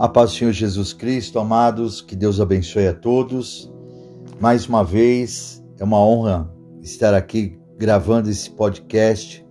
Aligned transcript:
A 0.00 0.08
paz 0.08 0.30
do 0.30 0.36
Senhor 0.38 0.52
Jesus 0.52 0.94
Cristo, 0.94 1.38
amados, 1.38 2.00
que 2.00 2.16
Deus 2.16 2.40
abençoe 2.40 2.86
a 2.86 2.94
todos. 2.94 3.70
Mais 4.40 4.66
uma 4.66 4.82
vez, 4.82 5.62
é 5.78 5.84
uma 5.84 6.02
honra 6.02 6.50
estar 6.80 7.12
aqui 7.12 7.58
gravando 7.76 8.30
esse 8.30 8.48
podcast 8.48 9.44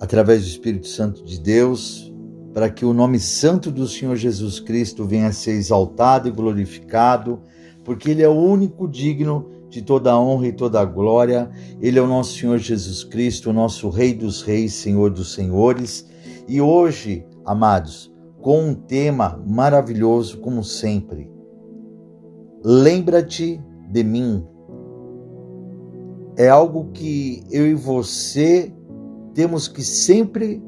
através 0.00 0.40
do 0.40 0.48
Espírito 0.48 0.88
Santo 0.88 1.22
de 1.22 1.38
Deus, 1.38 2.10
para 2.54 2.70
que 2.70 2.86
o 2.86 2.94
nome 2.94 3.20
santo 3.20 3.70
do 3.70 3.86
Senhor 3.86 4.16
Jesus 4.16 4.58
Cristo 4.58 5.04
venha 5.04 5.26
a 5.26 5.32
ser 5.32 5.52
exaltado 5.52 6.28
e 6.28 6.32
glorificado, 6.32 7.42
porque 7.84 8.10
Ele 8.10 8.22
é 8.22 8.28
o 8.30 8.32
único 8.32 8.88
digno 8.88 9.50
de 9.68 9.82
toda 9.82 10.12
a 10.12 10.18
honra 10.18 10.46
e 10.46 10.52
toda 10.54 10.80
a 10.80 10.84
glória. 10.86 11.50
Ele 11.78 11.98
é 11.98 12.02
o 12.02 12.08
nosso 12.08 12.38
Senhor 12.38 12.56
Jesus 12.56 13.04
Cristo, 13.04 13.50
o 13.50 13.52
nosso 13.52 13.90
Rei 13.90 14.14
dos 14.14 14.40
Reis, 14.40 14.72
Senhor 14.72 15.10
dos 15.10 15.34
Senhores. 15.34 16.06
E 16.48 16.58
hoje, 16.58 17.26
amados, 17.44 18.11
com 18.42 18.60
um 18.60 18.74
tema 18.74 19.40
maravilhoso, 19.46 20.38
como 20.40 20.62
sempre. 20.62 21.30
Lembra-te 22.62 23.62
de 23.90 24.04
mim. 24.04 24.46
É 26.36 26.48
algo 26.48 26.90
que 26.92 27.44
eu 27.50 27.66
e 27.66 27.74
você 27.74 28.72
temos 29.32 29.68
que 29.68 29.82
sempre 29.82 30.62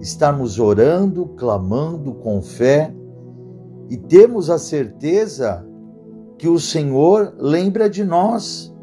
estarmos 0.00 0.58
orando, 0.58 1.26
clamando 1.36 2.12
com 2.14 2.42
fé 2.42 2.92
e 3.88 3.96
temos 3.96 4.50
a 4.50 4.58
certeza 4.58 5.64
que 6.38 6.48
o 6.48 6.58
Senhor 6.58 7.34
lembra 7.38 7.88
de 7.88 8.02
nós. 8.02 8.74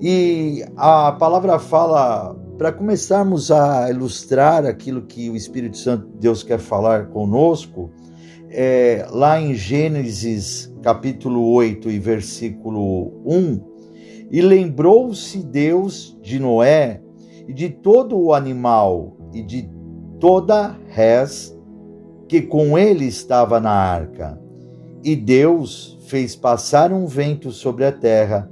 E 0.00 0.64
a 0.76 1.12
palavra 1.12 1.58
fala 1.58 2.34
para 2.56 2.72
começarmos 2.72 3.50
a 3.50 3.90
ilustrar 3.90 4.64
aquilo 4.66 5.02
que 5.02 5.28
o 5.30 5.36
Espírito 5.36 5.76
Santo 5.76 6.06
Deus 6.18 6.42
quer 6.42 6.58
falar 6.58 7.06
conosco, 7.08 7.90
é, 8.50 9.06
lá 9.10 9.40
em 9.40 9.54
Gênesis 9.54 10.72
capítulo 10.82 11.50
8 11.52 11.90
e 11.90 11.98
versículo 11.98 13.12
1, 13.24 13.72
e 14.30 14.40
lembrou-se 14.40 15.38
Deus 15.38 16.18
de 16.22 16.38
Noé 16.38 17.00
e 17.48 17.52
de 17.52 17.68
todo 17.68 18.18
o 18.18 18.32
animal 18.32 19.16
e 19.32 19.42
de 19.42 19.68
toda 20.20 20.76
res 20.88 21.56
que 22.28 22.40
com 22.40 22.78
ele 22.78 23.06
estava 23.06 23.60
na 23.60 23.72
arca. 23.72 24.40
E 25.04 25.16
Deus 25.16 25.98
fez 26.06 26.36
passar 26.36 26.92
um 26.92 27.06
vento 27.06 27.50
sobre 27.50 27.84
a 27.84 27.92
terra 27.92 28.48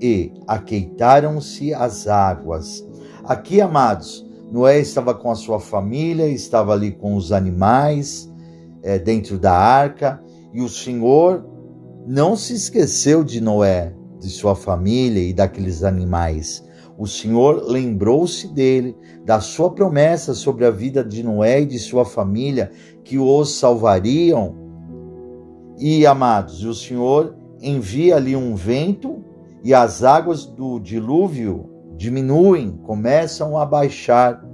e 0.00 0.32
aqueitaram-se 0.46 1.72
as 1.72 2.06
águas 2.06 2.83
Aqui, 3.26 3.58
amados, 3.58 4.22
Noé 4.52 4.78
estava 4.80 5.14
com 5.14 5.30
a 5.30 5.34
sua 5.34 5.58
família, 5.58 6.28
estava 6.28 6.74
ali 6.74 6.92
com 6.92 7.16
os 7.16 7.32
animais 7.32 8.30
é, 8.82 8.98
dentro 8.98 9.38
da 9.38 9.52
arca, 9.52 10.22
e 10.52 10.60
o 10.60 10.68
Senhor 10.68 11.42
não 12.06 12.36
se 12.36 12.52
esqueceu 12.52 13.24
de 13.24 13.40
Noé, 13.40 13.94
de 14.20 14.28
sua 14.28 14.54
família 14.54 15.22
e 15.22 15.32
daqueles 15.32 15.82
animais. 15.82 16.62
O 16.98 17.06
Senhor 17.06 17.64
lembrou-se 17.66 18.46
dele, 18.48 18.94
da 19.24 19.40
sua 19.40 19.70
promessa 19.70 20.34
sobre 20.34 20.66
a 20.66 20.70
vida 20.70 21.02
de 21.02 21.22
Noé 21.22 21.62
e 21.62 21.66
de 21.66 21.78
sua 21.78 22.04
família, 22.04 22.70
que 23.02 23.18
os 23.18 23.54
salvariam. 23.54 24.54
E, 25.78 26.06
amados, 26.06 26.62
o 26.62 26.74
Senhor 26.74 27.34
envia 27.58 28.16
ali 28.16 28.36
um 28.36 28.54
vento 28.54 29.24
e 29.64 29.72
as 29.72 30.04
águas 30.04 30.44
do 30.44 30.78
dilúvio 30.78 31.73
diminuem, 31.96 32.72
começam 32.82 33.56
a 33.56 33.64
baixar 33.64 34.44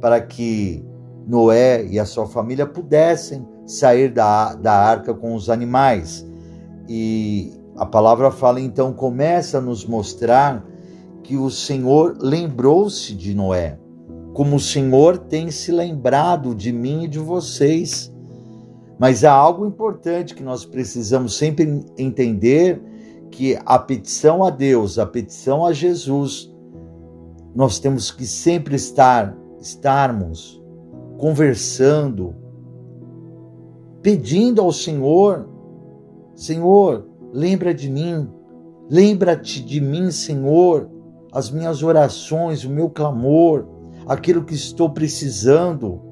para 0.00 0.20
que 0.20 0.84
Noé 1.26 1.84
e 1.86 1.98
a 1.98 2.04
sua 2.04 2.26
família 2.26 2.66
pudessem 2.66 3.46
sair 3.66 4.12
da, 4.12 4.54
da 4.54 4.72
arca 4.72 5.12
com 5.12 5.34
os 5.34 5.50
animais. 5.50 6.26
E 6.88 7.52
a 7.76 7.84
palavra 7.84 8.30
fala 8.30 8.60
então, 8.60 8.92
começa 8.92 9.58
a 9.58 9.60
nos 9.60 9.84
mostrar 9.84 10.64
que 11.22 11.36
o 11.36 11.50
Senhor 11.50 12.16
lembrou-se 12.20 13.12
de 13.12 13.34
Noé, 13.34 13.78
como 14.32 14.56
o 14.56 14.60
Senhor 14.60 15.18
tem 15.18 15.50
se 15.50 15.72
lembrado 15.72 16.54
de 16.54 16.72
mim 16.72 17.04
e 17.04 17.08
de 17.08 17.18
vocês. 17.18 18.12
Mas 18.98 19.24
há 19.24 19.32
algo 19.32 19.66
importante 19.66 20.34
que 20.34 20.42
nós 20.42 20.64
precisamos 20.64 21.36
sempre 21.36 21.84
entender 21.98 22.80
que 23.30 23.58
a 23.66 23.78
petição 23.78 24.44
a 24.44 24.50
Deus, 24.50 24.98
a 24.98 25.04
petição 25.04 25.66
a 25.66 25.72
Jesus, 25.72 26.54
nós 27.56 27.78
temos 27.78 28.10
que 28.10 28.26
sempre 28.26 28.76
estar, 28.76 29.34
estarmos 29.58 30.62
conversando, 31.16 32.34
pedindo 34.02 34.60
ao 34.60 34.70
Senhor, 34.70 35.48
Senhor, 36.34 37.08
lembra 37.32 37.72
de 37.72 37.90
mim, 37.90 38.28
lembra-te 38.90 39.64
de 39.64 39.80
mim, 39.80 40.10
Senhor, 40.10 40.90
as 41.32 41.50
minhas 41.50 41.82
orações, 41.82 42.62
o 42.62 42.68
meu 42.70 42.90
clamor, 42.90 43.66
aquilo 44.06 44.44
que 44.44 44.54
estou 44.54 44.90
precisando. 44.90 46.02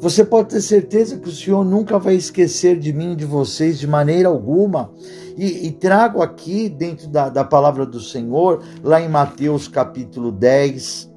Você 0.00 0.24
pode 0.24 0.50
ter 0.50 0.60
certeza 0.60 1.18
que 1.18 1.28
o 1.28 1.32
Senhor 1.32 1.64
nunca 1.64 1.98
vai 1.98 2.14
esquecer 2.14 2.78
de 2.78 2.92
mim, 2.92 3.16
de 3.16 3.24
vocês, 3.24 3.80
de 3.80 3.86
maneira 3.86 4.28
alguma. 4.28 4.92
E, 5.36 5.66
e 5.66 5.72
trago 5.72 6.22
aqui, 6.22 6.68
dentro 6.68 7.08
da, 7.08 7.28
da 7.28 7.44
palavra 7.44 7.84
do 7.84 8.00
Senhor, 8.00 8.62
lá 8.82 9.00
em 9.00 9.08
Mateus 9.08 9.66
capítulo 9.66 10.30
10, 10.30 11.12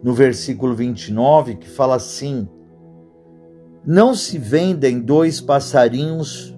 no 0.00 0.14
versículo 0.14 0.76
29, 0.76 1.56
que 1.56 1.68
fala 1.68 1.96
assim: 1.96 2.48
Não 3.84 4.14
se 4.14 4.38
vendem 4.38 5.00
dois 5.00 5.40
passarinhos 5.40 6.56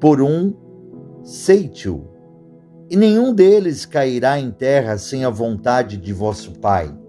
por 0.00 0.20
um 0.20 0.52
ceitio, 1.22 2.08
e 2.90 2.96
nenhum 2.96 3.32
deles 3.32 3.86
cairá 3.86 4.40
em 4.40 4.50
terra 4.50 4.98
sem 4.98 5.24
a 5.24 5.30
vontade 5.30 5.96
de 5.96 6.12
vosso 6.12 6.58
Pai 6.58 6.99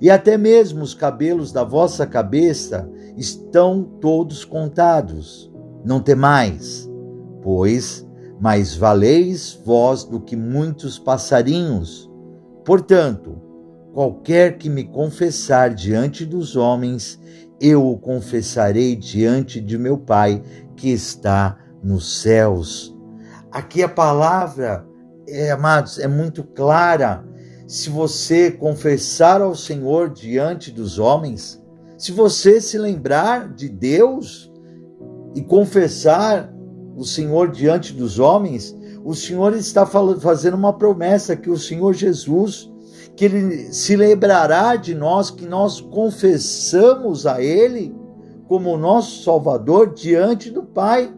e 0.00 0.10
até 0.10 0.36
mesmo 0.36 0.82
os 0.82 0.94
cabelos 0.94 1.52
da 1.52 1.64
vossa 1.64 2.06
cabeça 2.06 2.88
estão 3.16 3.82
todos 3.82 4.44
contados. 4.44 5.50
Não 5.84 6.00
temais, 6.00 6.88
pois 7.42 8.06
mais 8.40 8.76
valeis 8.76 9.60
vós 9.64 10.04
do 10.04 10.20
que 10.20 10.36
muitos 10.36 10.98
passarinhos. 10.98 12.08
Portanto, 12.64 13.40
qualquer 13.92 14.58
que 14.58 14.68
me 14.68 14.84
confessar 14.84 15.74
diante 15.74 16.24
dos 16.24 16.54
homens, 16.54 17.18
eu 17.60 17.84
o 17.84 17.98
confessarei 17.98 18.94
diante 18.94 19.60
de 19.60 19.76
meu 19.76 19.98
Pai 19.98 20.42
que 20.76 20.90
está 20.90 21.58
nos 21.82 22.20
céus. 22.20 22.96
Aqui 23.50 23.82
a 23.82 23.88
palavra, 23.88 24.86
é, 25.26 25.50
amados, 25.50 25.98
é 25.98 26.06
muito 26.06 26.44
clara 26.44 27.26
se 27.68 27.90
você 27.90 28.50
confessar 28.50 29.42
ao 29.42 29.54
Senhor 29.54 30.08
diante 30.08 30.72
dos 30.72 30.98
homens, 30.98 31.62
se 31.98 32.12
você 32.12 32.62
se 32.62 32.78
lembrar 32.78 33.52
de 33.52 33.68
Deus 33.68 34.50
e 35.34 35.42
confessar 35.42 36.50
o 36.96 37.04
Senhor 37.04 37.50
diante 37.50 37.92
dos 37.92 38.18
homens, 38.18 38.74
o 39.04 39.14
Senhor 39.14 39.54
está 39.54 39.84
fazendo 39.84 40.56
uma 40.56 40.72
promessa 40.72 41.36
que 41.36 41.50
o 41.50 41.58
Senhor 41.58 41.92
Jesus, 41.92 42.72
que 43.14 43.26
ele 43.26 43.70
se 43.70 43.94
lembrará 43.96 44.74
de 44.74 44.94
nós, 44.94 45.30
que 45.30 45.46
nós 45.46 45.78
confessamos 45.78 47.26
a 47.26 47.42
ele 47.42 47.94
como 48.48 48.78
nosso 48.78 49.22
Salvador 49.22 49.92
diante 49.92 50.50
do 50.50 50.62
Pai 50.62 51.14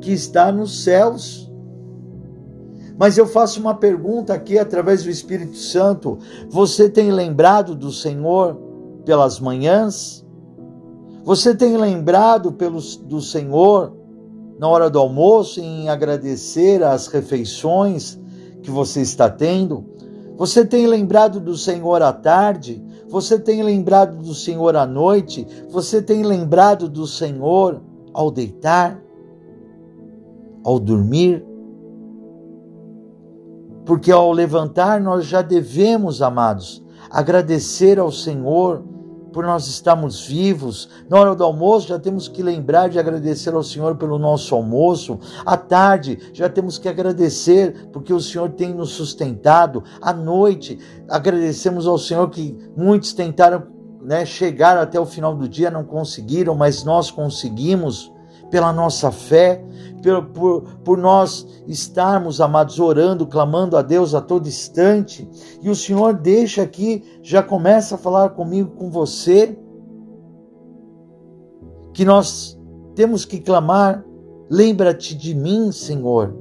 que 0.00 0.12
está 0.12 0.52
nos 0.52 0.84
céus. 0.84 1.51
Mas 3.02 3.18
eu 3.18 3.26
faço 3.26 3.58
uma 3.58 3.74
pergunta 3.74 4.32
aqui 4.32 4.56
através 4.56 5.02
do 5.02 5.10
Espírito 5.10 5.56
Santo: 5.56 6.20
você 6.48 6.88
tem 6.88 7.10
lembrado 7.10 7.74
do 7.74 7.90
Senhor 7.90 8.54
pelas 9.04 9.40
manhãs? 9.40 10.24
Você 11.24 11.52
tem 11.52 11.76
lembrado 11.76 12.52
pelos, 12.52 12.94
do 12.94 13.20
Senhor 13.20 13.92
na 14.56 14.68
hora 14.68 14.88
do 14.88 15.00
almoço 15.00 15.58
em 15.58 15.88
agradecer 15.88 16.84
as 16.84 17.08
refeições 17.08 18.20
que 18.62 18.70
você 18.70 19.00
está 19.00 19.28
tendo? 19.28 19.84
Você 20.36 20.64
tem 20.64 20.86
lembrado 20.86 21.40
do 21.40 21.56
Senhor 21.56 22.02
à 22.02 22.12
tarde? 22.12 22.80
Você 23.08 23.36
tem 23.36 23.64
lembrado 23.64 24.22
do 24.22 24.32
Senhor 24.32 24.76
à 24.76 24.86
noite? 24.86 25.44
Você 25.70 26.00
tem 26.00 26.22
lembrado 26.22 26.88
do 26.88 27.04
Senhor 27.08 27.82
ao 28.14 28.30
deitar? 28.30 29.02
Ao 30.62 30.78
dormir? 30.78 31.44
Porque 33.84 34.10
ao 34.10 34.32
levantar 34.32 35.00
nós 35.00 35.26
já 35.26 35.42
devemos, 35.42 36.22
amados, 36.22 36.82
agradecer 37.10 37.98
ao 37.98 38.12
Senhor 38.12 38.84
por 39.32 39.44
nós 39.44 39.66
estarmos 39.66 40.26
vivos. 40.26 40.88
Na 41.08 41.18
hora 41.18 41.34
do 41.34 41.42
almoço 41.42 41.88
já 41.88 41.98
temos 41.98 42.28
que 42.28 42.42
lembrar 42.42 42.88
de 42.88 42.98
agradecer 42.98 43.54
ao 43.54 43.62
Senhor 43.62 43.96
pelo 43.96 44.18
nosso 44.18 44.54
almoço. 44.54 45.18
À 45.44 45.56
tarde 45.56 46.18
já 46.32 46.48
temos 46.48 46.78
que 46.78 46.88
agradecer 46.88 47.88
porque 47.92 48.12
o 48.12 48.20
Senhor 48.20 48.50
tem 48.50 48.74
nos 48.74 48.90
sustentado. 48.90 49.82
À 50.00 50.12
noite 50.12 50.78
agradecemos 51.08 51.86
ao 51.86 51.98
Senhor 51.98 52.28
que 52.30 52.56
muitos 52.76 53.12
tentaram 53.12 53.66
né, 54.02 54.24
chegar 54.26 54.76
até 54.76 55.00
o 55.00 55.06
final 55.06 55.34
do 55.34 55.48
dia, 55.48 55.70
não 55.70 55.84
conseguiram, 55.84 56.54
mas 56.54 56.84
nós 56.84 57.10
conseguimos 57.10 58.12
pela 58.50 58.70
nossa 58.70 59.10
fé, 59.10 59.64
por, 60.02 60.24
por, 60.26 60.62
por 60.84 60.98
nós 60.98 61.46
estarmos, 61.66 62.40
amados, 62.40 62.78
orando, 62.80 63.26
clamando 63.26 63.76
a 63.76 63.82
Deus 63.82 64.14
a 64.14 64.20
todo 64.20 64.48
instante. 64.48 65.28
E 65.62 65.70
o 65.70 65.76
Senhor 65.76 66.14
deixa 66.14 66.62
aqui, 66.62 67.04
já 67.22 67.42
começa 67.42 67.94
a 67.94 67.98
falar 67.98 68.30
comigo, 68.30 68.72
com 68.72 68.90
você, 68.90 69.56
que 71.94 72.04
nós 72.04 72.58
temos 72.94 73.24
que 73.24 73.38
clamar: 73.38 74.04
lembra-te 74.50 75.14
de 75.14 75.34
mim, 75.34 75.70
Senhor. 75.70 76.36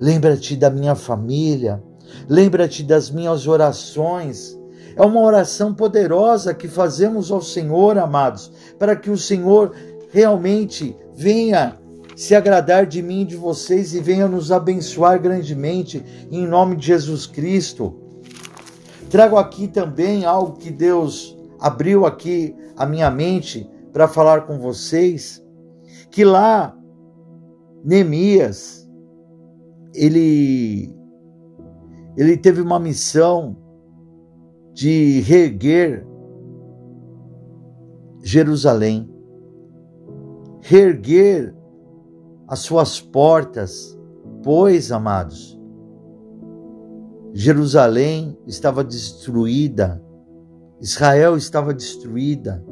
Lembra-te 0.00 0.56
da 0.56 0.68
minha 0.68 0.94
família, 0.94 1.82
lembra-te 2.28 2.82
das 2.82 3.10
minhas 3.10 3.46
orações. 3.46 4.58
É 4.94 5.02
uma 5.02 5.20
oração 5.20 5.74
poderosa 5.74 6.54
que 6.54 6.68
fazemos 6.68 7.30
ao 7.30 7.42
Senhor, 7.42 7.98
amados, 7.98 8.50
para 8.78 8.96
que 8.96 9.10
o 9.10 9.16
Senhor 9.16 9.72
realmente 10.10 10.96
venha 11.14 11.78
se 12.16 12.34
agradar 12.34 12.86
de 12.86 13.02
mim 13.02 13.20
e 13.20 13.26
de 13.26 13.36
vocês 13.36 13.94
e 13.94 14.00
venha 14.00 14.26
nos 14.26 14.50
abençoar 14.50 15.20
grandemente 15.20 16.02
em 16.32 16.46
nome 16.46 16.74
de 16.74 16.86
Jesus 16.86 17.26
Cristo. 17.26 17.94
Trago 19.10 19.36
aqui 19.36 19.68
também 19.68 20.24
algo 20.24 20.56
que 20.56 20.70
Deus 20.70 21.36
abriu 21.60 22.06
aqui 22.06 22.56
a 22.74 22.86
minha 22.86 23.10
mente 23.10 23.68
para 23.92 24.08
falar 24.08 24.46
com 24.46 24.58
vocês, 24.58 25.44
que 26.10 26.24
lá 26.24 26.74
Neemias 27.84 28.88
ele 29.94 30.90
ele 32.16 32.36
teve 32.38 32.62
uma 32.62 32.80
missão 32.80 33.56
de 34.72 35.20
reerguer 35.20 36.06
Jerusalém 38.22 39.08
reerguer 40.66 41.55
as 42.48 42.60
suas 42.60 43.00
portas, 43.00 43.98
pois, 44.42 44.92
amados, 44.92 45.58
Jerusalém 47.32 48.38
estava 48.46 48.84
destruída, 48.84 50.02
Israel 50.80 51.36
estava 51.36 51.74
destruída, 51.74 52.64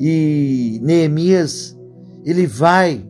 e 0.00 0.80
Neemias, 0.82 1.78
ele 2.24 2.46
vai, 2.46 3.08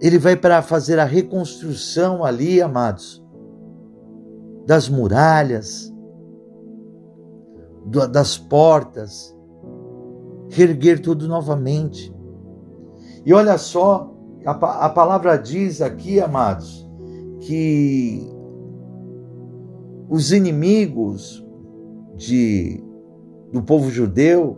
ele 0.00 0.18
vai 0.18 0.36
para 0.36 0.62
fazer 0.62 0.98
a 0.98 1.04
reconstrução 1.04 2.24
ali, 2.24 2.60
amados, 2.60 3.24
das 4.66 4.88
muralhas, 4.88 5.92
das 8.10 8.36
portas, 8.36 9.34
reerguer 10.50 11.00
tudo 11.00 11.26
novamente. 11.26 12.14
E 13.24 13.32
olha 13.32 13.56
só, 13.56 14.14
a, 14.44 14.52
a 14.86 14.88
palavra 14.88 15.36
diz 15.36 15.80
aqui, 15.82 16.20
amados, 16.20 16.88
que 17.40 18.26
os 20.08 20.32
inimigos 20.32 21.44
de, 22.16 22.82
do 23.52 23.62
povo 23.62 23.90
judeu 23.90 24.56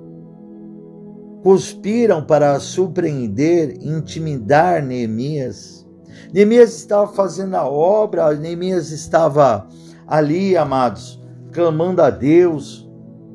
conspiram 1.43 2.25
para 2.25 2.59
surpreender, 2.61 3.79
intimidar 3.81 4.83
Neemias. 4.83 5.87
Neemias 6.33 6.77
estava 6.77 7.13
fazendo 7.13 7.55
a 7.55 7.67
obra, 7.69 8.35
Neemias 8.35 8.91
estava 8.91 9.67
ali, 10.07 10.57
amados, 10.57 11.21
clamando 11.53 12.03
a 12.03 12.11
Deus 12.11 12.89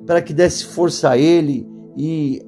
para 0.06 0.22
que 0.22 0.34
desse 0.34 0.66
força 0.66 1.12
a 1.12 1.18
ele 1.18 1.68
e 1.98 2.42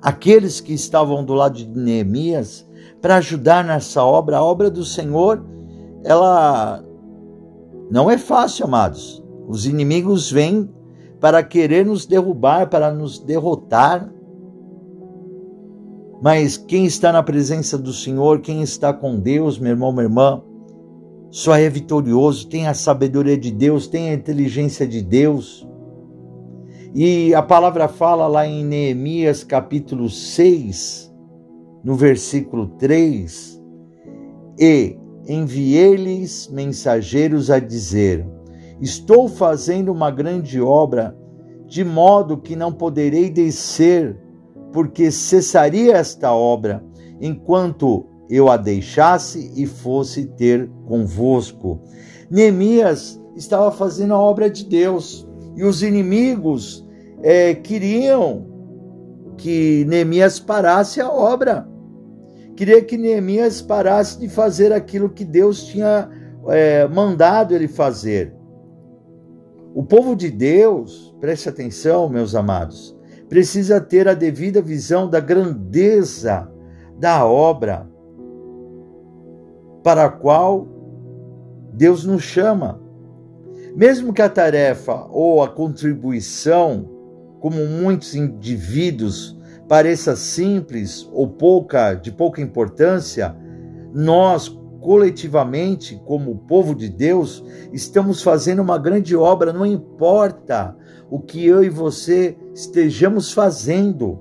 aqueles 0.00 0.60
que 0.60 0.72
estavam 0.72 1.24
do 1.24 1.34
lado 1.34 1.56
de 1.56 1.68
Neemias 1.68 2.66
para 3.00 3.16
ajudar 3.16 3.64
nessa 3.64 4.04
obra. 4.04 4.38
A 4.38 4.44
obra 4.44 4.70
do 4.70 4.84
Senhor, 4.84 5.44
ela 6.04 6.82
não 7.90 8.10
é 8.10 8.16
fácil, 8.16 8.66
amados. 8.66 9.22
Os 9.48 9.66
inimigos 9.66 10.30
vêm 10.30 10.70
para 11.20 11.42
querer 11.42 11.84
nos 11.84 12.06
derrubar, 12.06 12.68
para 12.68 12.92
nos 12.92 13.18
derrotar. 13.18 14.10
Mas 16.22 16.56
quem 16.56 16.84
está 16.84 17.12
na 17.12 17.22
presença 17.22 17.76
do 17.78 17.92
Senhor, 17.92 18.40
quem 18.40 18.62
está 18.62 18.92
com 18.92 19.18
Deus, 19.18 19.58
meu 19.58 19.70
irmão, 19.70 19.90
minha 19.90 20.04
irmã, 20.04 20.42
só 21.30 21.54
é 21.56 21.68
vitorioso, 21.68 22.48
tem 22.48 22.66
a 22.66 22.74
sabedoria 22.74 23.38
de 23.38 23.50
Deus, 23.50 23.86
tem 23.86 24.10
a 24.10 24.14
inteligência 24.14 24.86
de 24.86 25.00
Deus. 25.00 25.66
E 26.94 27.32
a 27.34 27.42
palavra 27.42 27.86
fala 27.86 28.26
lá 28.26 28.46
em 28.46 28.64
Neemias 28.64 29.44
capítulo 29.44 30.10
6, 30.10 31.09
no 31.82 31.94
versículo 31.94 32.68
3, 32.78 33.60
e 34.58 34.96
enviei-lhes 35.26 36.48
mensageiros 36.52 37.50
a 37.50 37.58
dizer: 37.58 38.26
Estou 38.80 39.28
fazendo 39.28 39.92
uma 39.92 40.10
grande 40.10 40.60
obra, 40.60 41.16
de 41.66 41.84
modo 41.84 42.36
que 42.36 42.56
não 42.56 42.72
poderei 42.72 43.30
descer, 43.30 44.18
porque 44.72 45.10
cessaria 45.10 45.96
esta 45.96 46.32
obra, 46.32 46.84
enquanto 47.20 48.06
eu 48.28 48.48
a 48.48 48.56
deixasse 48.56 49.52
e 49.56 49.66
fosse 49.66 50.26
ter 50.26 50.70
convosco. 50.86 51.80
Neemias 52.30 53.20
estava 53.34 53.72
fazendo 53.72 54.14
a 54.14 54.18
obra 54.18 54.48
de 54.48 54.64
Deus 54.64 55.26
e 55.56 55.64
os 55.64 55.82
inimigos 55.82 56.86
é, 57.22 57.54
queriam 57.54 58.49
que 59.40 59.86
Neemias 59.86 60.38
parasse 60.38 61.00
a 61.00 61.10
obra. 61.10 61.66
Queria 62.54 62.84
que 62.84 62.98
Neemias 62.98 63.62
parasse 63.62 64.18
de 64.18 64.28
fazer 64.28 64.70
aquilo 64.70 65.08
que 65.08 65.24
Deus 65.24 65.64
tinha 65.64 66.10
é, 66.48 66.86
mandado 66.86 67.54
ele 67.54 67.66
fazer. 67.66 68.34
O 69.74 69.82
povo 69.82 70.14
de 70.14 70.30
Deus, 70.30 71.16
preste 71.20 71.48
atenção, 71.48 72.06
meus 72.06 72.34
amados, 72.34 72.94
precisa 73.30 73.80
ter 73.80 74.06
a 74.08 74.14
devida 74.14 74.60
visão 74.60 75.08
da 75.08 75.20
grandeza 75.20 76.46
da 76.98 77.24
obra 77.24 77.88
para 79.82 80.04
a 80.04 80.10
qual 80.10 80.68
Deus 81.72 82.04
nos 82.04 82.22
chama. 82.22 82.78
Mesmo 83.74 84.12
que 84.12 84.20
a 84.20 84.28
tarefa 84.28 85.06
ou 85.10 85.42
a 85.42 85.48
contribuição, 85.48 86.90
como 87.40 87.64
muitos 87.64 88.14
indivíduos, 88.14 89.39
pareça 89.70 90.16
simples 90.16 91.08
ou 91.12 91.28
pouca 91.28 91.94
de 91.94 92.10
pouca 92.10 92.42
importância, 92.42 93.36
nós 93.94 94.48
coletivamente, 94.80 95.94
como 96.04 96.38
povo 96.38 96.74
de 96.74 96.88
Deus, 96.88 97.44
estamos 97.72 98.20
fazendo 98.20 98.62
uma 98.62 98.76
grande 98.76 99.14
obra, 99.14 99.52
não 99.52 99.64
importa 99.64 100.76
o 101.08 101.20
que 101.20 101.46
eu 101.46 101.62
e 101.62 101.68
você 101.68 102.36
estejamos 102.52 103.32
fazendo, 103.32 104.18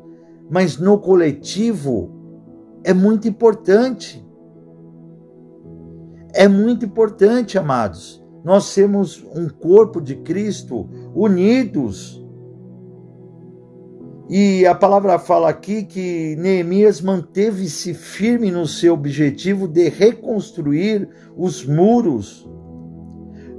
mas 0.48 0.77
no 0.77 1.00
coletivo 1.00 2.12
é 2.84 2.94
muito 2.94 3.27
importante. 3.27 4.24
É 6.32 6.48
muito 6.48 6.86
importante, 6.86 7.58
amados 7.58 8.20
nós 8.44 8.65
sermos 8.65 9.24
um 9.36 9.50
corpo 9.50 10.00
de 10.00 10.15
Cristo 10.15 10.89
unidos. 11.13 12.18
E 14.29 14.65
a 14.65 14.75
palavra 14.75 15.17
fala 15.17 15.50
aqui 15.50 15.83
que 15.83 16.36
Neemias 16.38 17.01
manteve-se 17.01 17.93
firme 17.95 18.51
no 18.51 18.67
seu 18.67 18.93
objetivo 18.93 19.67
de 19.67 19.89
reconstruir 19.89 21.09
os 21.36 21.65
muros, 21.65 22.48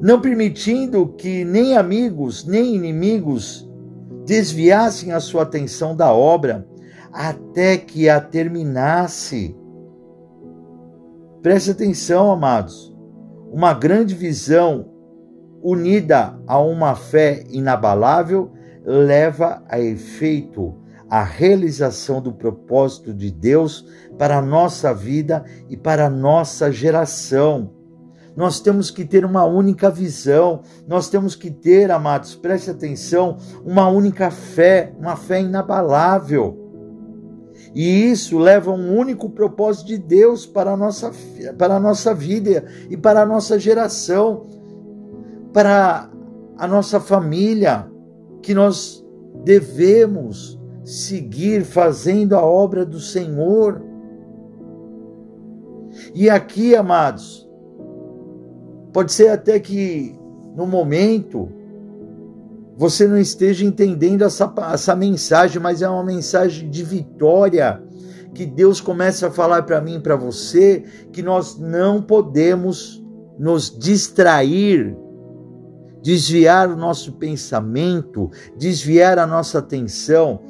não 0.00 0.20
permitindo 0.20 1.08
que 1.08 1.44
nem 1.44 1.76
amigos 1.76 2.46
nem 2.46 2.76
inimigos 2.76 3.68
desviassem 4.24 5.12
a 5.12 5.18
sua 5.18 5.42
atenção 5.42 5.96
da 5.96 6.12
obra 6.12 6.66
até 7.12 7.76
que 7.76 8.08
a 8.08 8.20
terminasse. 8.20 9.56
Preste 11.42 11.72
atenção, 11.72 12.30
amados 12.30 12.90
uma 13.50 13.74
grande 13.74 14.14
visão 14.14 14.86
unida 15.62 16.40
a 16.46 16.58
uma 16.60 16.94
fé 16.94 17.44
inabalável 17.50 18.52
leva 18.90 19.62
a 19.68 19.78
efeito 19.78 20.74
a 21.08 21.22
realização 21.22 22.20
do 22.20 22.32
propósito 22.32 23.12
de 23.12 23.30
Deus 23.30 23.86
para 24.18 24.38
a 24.38 24.42
nossa 24.42 24.92
vida 24.94 25.44
e 25.68 25.76
para 25.76 26.06
a 26.06 26.10
nossa 26.10 26.70
geração. 26.70 27.72
Nós 28.36 28.60
temos 28.60 28.90
que 28.90 29.04
ter 29.04 29.24
uma 29.24 29.44
única 29.44 29.90
visão, 29.90 30.62
nós 30.86 31.08
temos 31.08 31.34
que 31.34 31.50
ter, 31.50 31.90
amados, 31.90 32.34
preste 32.36 32.70
atenção, 32.70 33.38
uma 33.64 33.88
única 33.88 34.30
fé, 34.30 34.92
uma 34.98 35.16
fé 35.16 35.40
inabalável. 35.40 36.56
E 37.74 38.10
isso 38.10 38.38
leva 38.38 38.70
a 38.70 38.74
um 38.74 38.96
único 38.96 39.30
propósito 39.30 39.88
de 39.88 39.98
Deus 39.98 40.46
para 40.46 40.72
a 40.72 40.76
nossa, 40.76 41.10
para 41.58 41.76
a 41.76 41.80
nossa 41.80 42.14
vida 42.14 42.64
e 42.88 42.96
para 42.96 43.22
a 43.22 43.26
nossa 43.26 43.58
geração, 43.58 44.46
para 45.52 46.08
a 46.56 46.68
nossa 46.68 47.00
família, 47.00 47.89
que 48.42 48.54
nós 48.54 49.04
devemos 49.44 50.58
seguir 50.84 51.64
fazendo 51.64 52.34
a 52.34 52.44
obra 52.44 52.84
do 52.84 52.98
Senhor. 52.98 53.82
E 56.14 56.28
aqui, 56.28 56.74
amados, 56.74 57.48
pode 58.92 59.12
ser 59.12 59.28
até 59.28 59.58
que 59.58 60.18
no 60.56 60.66
momento 60.66 61.48
você 62.76 63.06
não 63.06 63.18
esteja 63.18 63.64
entendendo 63.64 64.22
essa, 64.22 64.52
essa 64.72 64.96
mensagem, 64.96 65.60
mas 65.60 65.82
é 65.82 65.88
uma 65.88 66.04
mensagem 66.04 66.70
de 66.70 66.82
vitória 66.82 67.82
que 68.34 68.46
Deus 68.46 68.80
começa 68.80 69.26
a 69.26 69.30
falar 69.30 69.64
para 69.64 69.80
mim 69.80 69.96
e 69.96 70.00
para 70.00 70.16
você 70.16 70.84
que 71.12 71.22
nós 71.22 71.58
não 71.58 72.00
podemos 72.00 73.04
nos 73.38 73.76
distrair, 73.76 74.96
desviar 76.02 76.70
o 76.70 76.76
nosso 76.76 77.12
pensamento, 77.12 78.30
desviar 78.56 79.18
a 79.18 79.26
nossa 79.26 79.58
atenção, 79.58 80.40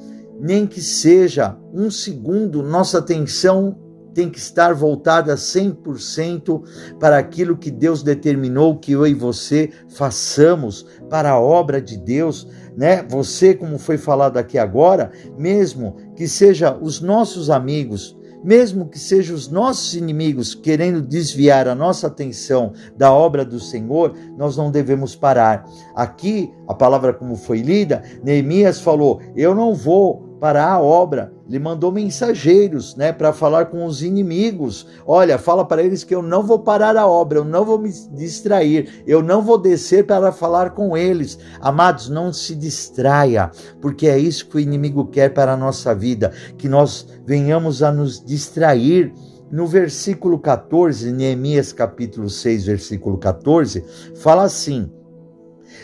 nem 0.41 0.67
que 0.67 0.81
seja 0.81 1.57
um 1.73 1.91
segundo, 1.91 2.63
nossa 2.63 2.99
atenção 2.99 3.77
tem 4.15 4.29
que 4.29 4.39
estar 4.39 4.75
voltada 4.75 5.35
100% 5.35 6.99
para 6.99 7.19
aquilo 7.19 7.57
que 7.57 7.71
Deus 7.71 8.03
determinou 8.03 8.79
que 8.79 8.93
eu 8.93 9.07
e 9.07 9.15
você 9.15 9.71
façamos 9.89 10.85
para 11.09 11.31
a 11.31 11.41
obra 11.41 11.81
de 11.81 11.97
Deus, 11.97 12.49
né? 12.77 13.05
Você, 13.09 13.55
como 13.55 13.79
foi 13.79 13.97
falado 13.97 14.37
aqui 14.37 14.59
agora, 14.59 15.13
mesmo 15.39 15.97
que 16.17 16.27
seja 16.27 16.77
os 16.77 17.01
nossos 17.01 17.51
amigos, 17.51 18.17
mesmo 18.43 18.89
que 18.89 18.99
sejam 18.99 19.35
os 19.35 19.49
nossos 19.49 19.95
inimigos 19.95 20.55
querendo 20.55 21.03
desviar 21.03 21.69
a 21.69 21.75
nossa 21.75 22.07
atenção 22.07 22.73
da 22.97 23.13
obra 23.13 23.45
do 23.45 23.61
Senhor, 23.61 24.15
nós 24.37 24.57
não 24.57 24.71
devemos 24.71 25.15
parar. 25.15 25.69
Aqui, 25.95 26.53
a 26.67 26.75
palavra 26.75 27.13
como 27.13 27.37
foi 27.37 27.61
lida, 27.61 28.03
Neemias 28.23 28.81
falou: 28.81 29.21
Eu 29.37 29.55
não 29.55 29.75
vou 29.75 30.30
para 30.41 30.67
a 30.67 30.81
obra. 30.81 31.33
Ele 31.47 31.59
mandou 31.59 31.93
mensageiros, 31.93 32.97
né, 32.97 33.13
para 33.13 33.33
falar 33.33 33.67
com 33.67 33.85
os 33.85 34.03
inimigos. 34.03 34.87
Olha, 35.07 35.37
fala 35.37 35.65
para 35.65 35.83
eles 35.83 36.03
que 36.03 36.15
eu 36.15 36.23
não 36.23 36.43
vou 36.43 36.61
parar 36.61 36.97
a 36.97 37.07
obra, 37.07 37.39
eu 37.39 37.45
não 37.45 37.65
vou 37.65 37.79
me 37.79 37.91
distrair, 38.13 39.03
eu 39.07 39.23
não 39.23 39.43
vou 39.43 39.59
descer 39.59 40.07
para 40.07 40.33
falar 40.33 40.71
com 40.71 40.97
eles. 40.97 41.39
Amados, 41.61 42.09
não 42.09 42.33
se 42.33 42.55
distraia, 42.55 43.51
porque 43.81 44.07
é 44.07 44.19
isso 44.19 44.49
que 44.49 44.57
o 44.57 44.61
inimigo 44.61 45.07
quer 45.07 45.35
para 45.35 45.53
a 45.53 45.57
nossa 45.57 45.95
vida, 45.95 46.33
que 46.57 46.69
nós 46.69 47.07
venhamos 47.27 47.83
a 47.83 47.93
nos 47.93 48.25
distrair. 48.25 49.13
No 49.51 49.67
versículo 49.67 50.39
14, 50.39 51.13
Neemias 51.13 51.73
capítulo 51.73 52.31
6, 52.31 52.67
versículo 52.67 53.19
14, 53.19 53.85
fala 54.15 54.45
assim: 54.45 54.89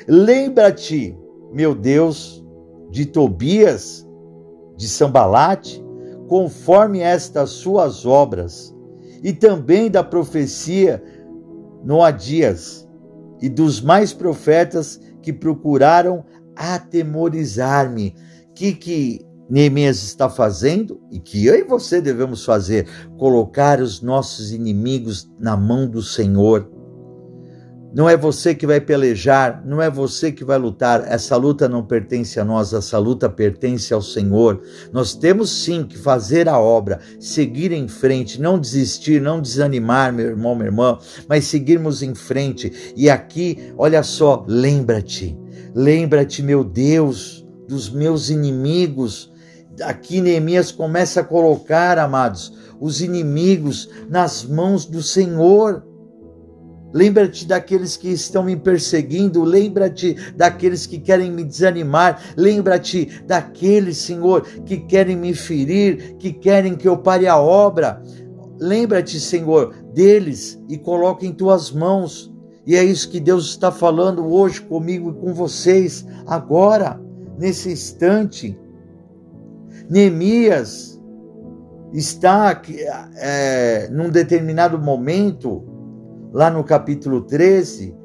Lembra-te, 0.07 1.19
meu 1.53 1.75
Deus, 1.75 2.47
de 2.91 3.05
Tobias, 3.05 4.06
de 4.76 4.88
Sambalate, 4.88 5.85
conforme 6.28 7.00
estas 7.00 7.50
suas 7.50 8.04
obras, 8.04 8.75
e 9.23 9.33
também 9.33 9.90
da 9.90 10.04
profecia 10.04 11.02
Noadias 11.85 12.87
e 13.40 13.49
dos 13.49 13.80
mais 13.80 14.12
profetas 14.12 15.00
que 15.23 15.33
procuraram 15.33 16.25
atemorizar-me. 16.54 18.14
Que 18.54 18.73
que 18.73 19.26
Neemias 19.49 20.02
está 20.02 20.28
fazendo 20.28 21.00
e 21.11 21.21
que 21.21 21.47
eu 21.47 21.54
e 21.54 21.62
você 21.62 22.00
devemos 22.00 22.45
fazer? 22.45 22.88
Colocar 23.16 23.80
os 23.80 24.02
nossos 24.02 24.52
inimigos 24.52 25.30
na 25.38 25.56
mão 25.56 25.88
do 25.88 26.02
Senhor 26.02 26.71
não 27.97 28.11
é 28.11 28.15
você 28.15 28.55
que 28.55 28.67
vai 28.67 28.79
pelejar, 28.79 29.62
não 29.65 29.81
é 29.81 29.88
você 29.88 30.31
que 30.31 30.45
vai 30.45 30.59
lutar. 30.59 31.03
Essa 31.09 31.35
luta 31.35 31.67
não 31.67 31.83
pertence 31.83 32.38
a 32.38 32.45
nós, 32.45 32.75
essa 32.75 32.99
luta 32.99 33.26
pertence 33.26 33.95
ao 33.95 34.03
Senhor. 34.03 34.61
Nós 34.93 35.15
temos 35.15 35.65
sim 35.65 35.83
que 35.83 35.97
fazer 35.97 36.47
a 36.47 36.61
obra, 36.61 37.00
seguir 37.19 37.73
em 37.73 37.88
frente, 37.88 38.38
não 38.38 38.59
desistir, 38.59 39.19
não 39.19 39.41
desanimar, 39.41 40.12
meu 40.12 40.26
irmão, 40.26 40.55
minha 40.55 40.67
irmã, 40.67 40.99
mas 41.26 41.47
seguirmos 41.47 42.03
em 42.03 42.15
frente. 42.15 42.93
E 42.95 43.09
aqui, 43.09 43.73
olha 43.79 44.03
só, 44.03 44.45
lembra-te, 44.47 45.35
lembra-te, 45.75 46.43
meu 46.43 46.62
Deus, 46.62 47.47
dos 47.67 47.88
meus 47.88 48.29
inimigos. 48.29 49.33
Aqui 49.81 50.21
Neemias 50.21 50.71
começa 50.71 51.21
a 51.21 51.25
colocar, 51.25 51.97
amados, 51.97 52.53
os 52.79 53.00
inimigos 53.00 53.88
nas 54.07 54.45
mãos 54.45 54.85
do 54.85 55.03
Senhor. 55.03 55.96
Lembra-te 56.97 57.47
daqueles 57.47 57.95
que 57.95 58.09
estão 58.09 58.43
me 58.43 58.57
perseguindo, 58.57 59.45
lembra-te 59.45 60.15
daqueles 60.35 60.87
que 60.87 60.99
querem 60.99 61.31
me 61.31 61.45
desanimar, 61.45 62.23
lembra-te 62.35 63.23
daqueles, 63.26 63.99
Senhor, 63.99 64.41
que 64.65 64.79
querem 64.79 65.15
me 65.15 65.35
ferir, 65.35 66.17
que 66.19 66.33
querem 66.33 66.75
que 66.75 66.88
eu 66.88 66.97
pare 66.97 67.26
a 67.26 67.37
obra. 67.37 68.03
Lembra-te, 68.59 69.21
Senhor, 69.21 69.75
deles 69.93 70.59
e 70.71 70.79
coloca 70.79 71.26
em 71.26 71.35
tuas 71.35 71.71
mãos. 71.71 72.33
E 72.67 72.75
é 72.75 72.83
isso 72.83 73.11
que 73.11 73.21
Deus 73.21 73.50
está 73.50 73.71
falando 73.71 74.26
hoje 74.26 74.62
comigo 74.62 75.11
e 75.11 75.21
com 75.21 75.35
vocês, 75.35 76.07
agora, 76.26 76.99
nesse 77.38 77.71
instante. 77.71 78.59
Neemias 79.91 80.99
está 81.93 82.62
é, 83.19 83.87
num 83.91 84.09
determinado 84.09 84.79
momento 84.79 85.75
lá 86.37 86.50
no 86.50 86.62
capítulo 86.62 87.23
13, 87.23 87.97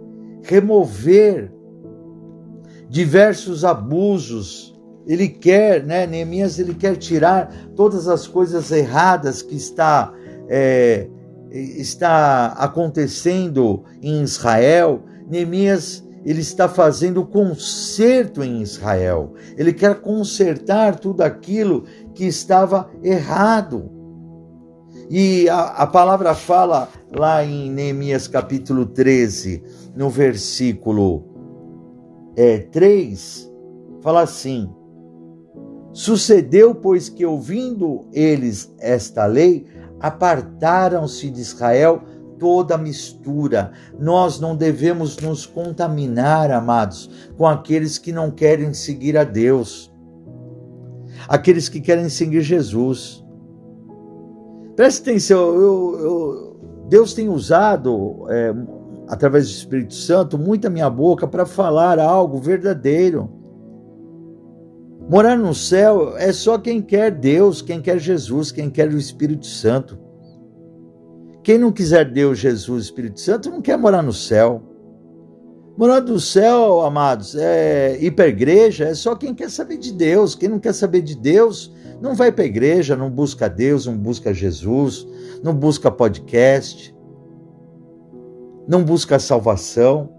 remover 0.41 1.51
diversos 2.89 3.65
abusos. 3.65 4.73
Ele 5.05 5.27
quer, 5.27 5.83
né, 5.85 6.07
Neemias, 6.07 6.57
ele 6.57 6.73
quer 6.73 6.95
tirar 6.95 7.53
todas 7.75 8.07
as 8.07 8.27
coisas 8.27 8.71
erradas 8.71 9.41
que 9.41 9.57
está, 9.57 10.13
é, 10.47 11.09
está 11.51 12.53
acontecendo 12.57 13.83
em 14.01 14.23
Israel. 14.23 15.03
Neemias, 15.29 16.01
ele 16.23 16.39
está 16.39 16.69
fazendo 16.69 17.25
conserto 17.25 18.41
em 18.41 18.61
Israel. 18.61 19.33
Ele 19.57 19.73
quer 19.73 19.95
consertar 19.95 20.97
tudo 20.97 21.21
aquilo 21.21 21.83
que 22.15 22.23
estava 22.23 22.89
errado. 23.03 24.00
E 25.13 25.50
a, 25.50 25.63
a 25.63 25.88
palavra 25.88 26.34
fala 26.34 26.88
lá 27.13 27.44
em 27.44 27.70
Neemias 27.70 28.30
capítulo 28.30 28.86
13, 28.86 29.62
no 29.94 30.10
versículo 30.10 31.25
é, 32.34 32.60
3, 32.60 33.51
fala 34.01 34.22
assim: 34.22 34.74
Sucedeu, 35.91 36.74
pois, 36.74 37.10
que 37.10 37.25
ouvindo 37.25 38.08
eles 38.13 38.74
esta 38.80 39.25
lei, 39.25 39.65
apartaram-se 40.00 41.30
de 41.30 41.41
Israel 41.41 42.03
toda 42.39 42.77
mistura. 42.77 43.74
Nós 44.00 44.39
não 44.39 44.56
devemos 44.56 45.18
nos 45.18 45.46
contaminar, 45.46 46.51
amados, 46.51 47.10
com 47.36 47.46
aqueles 47.46 47.98
que 47.98 48.13
não 48.13 48.32
querem 48.32 48.74
seguir 48.74 49.18
a 49.18 49.25
Deus, 49.25 49.94
aqueles 51.27 51.68
que 51.68 51.82
querem 51.82 52.08
seguir 52.08 52.39
Jesus. 52.44 53.20
Preste 54.75 55.01
atenção, 55.01 55.55
eu, 55.55 55.99
eu, 55.99 56.85
Deus 56.87 57.13
tem 57.13 57.29
usado, 57.29 58.25
é, 58.29 58.53
através 59.07 59.47
do 59.47 59.51
Espírito 59.51 59.93
Santo, 59.93 60.37
muito 60.37 60.67
a 60.67 60.69
minha 60.69 60.89
boca 60.89 61.27
para 61.27 61.45
falar 61.45 61.99
algo 61.99 62.37
verdadeiro. 62.37 63.29
Morar 65.09 65.37
no 65.37 65.53
céu 65.53 66.15
é 66.17 66.31
só 66.31 66.57
quem 66.57 66.81
quer 66.81 67.11
Deus, 67.11 67.61
quem 67.61 67.81
quer 67.81 67.99
Jesus, 67.99 68.51
quem 68.51 68.69
quer 68.69 68.87
o 68.87 68.97
Espírito 68.97 69.45
Santo. 69.45 69.97
Quem 71.43 71.57
não 71.57 71.71
quiser 71.71 72.09
Deus, 72.09 72.37
Jesus, 72.39 72.85
Espírito 72.85 73.19
Santo, 73.19 73.49
não 73.49 73.61
quer 73.61 73.77
morar 73.77 74.01
no 74.01 74.13
céu. 74.13 74.61
Morar 75.75 76.01
no 76.01 76.19
céu, 76.19 76.81
amados, 76.81 77.35
é 77.35 77.97
ir 77.99 78.11
para 78.11 78.25
a 78.25 78.29
igreja, 78.29 78.85
é 78.85 78.93
só 78.93 79.15
quem 79.15 79.33
quer 79.33 79.49
saber 79.49 79.77
de 79.77 79.91
Deus. 79.91 80.35
Quem 80.35 80.47
não 80.47 80.59
quer 80.59 80.73
saber 80.73 81.01
de 81.01 81.15
Deus, 81.15 81.73
não 82.01 82.15
vai 82.15 82.31
para 82.31 82.43
a 82.43 82.48
igreja, 82.48 82.96
não 82.96 83.10
busca 83.10 83.48
Deus, 83.48 83.86
não 83.86 83.96
busca 83.96 84.34
Jesus, 84.34 85.08
não 85.43 85.53
busca 85.53 85.91
podcast, 85.91 86.96
não 88.67 88.84
busca 88.84 89.20
salvação. 89.20 90.10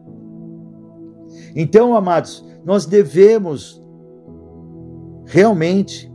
Então, 1.57 1.97
amados, 1.97 2.45
nós 2.65 2.87
devemos 2.87 3.83
realmente, 5.27 6.11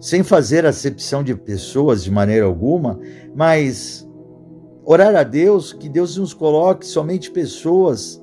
sem 0.00 0.22
fazer 0.22 0.66
acepção 0.66 1.22
de 1.22 1.36
pessoas 1.36 2.02
de 2.02 2.10
maneira 2.10 2.46
alguma, 2.46 2.98
mas 3.34 4.08
orar 4.84 5.14
a 5.14 5.22
Deus 5.22 5.72
que 5.72 5.88
Deus 5.88 6.16
nos 6.16 6.34
coloque 6.34 6.84
somente 6.84 7.30
pessoas 7.30 8.20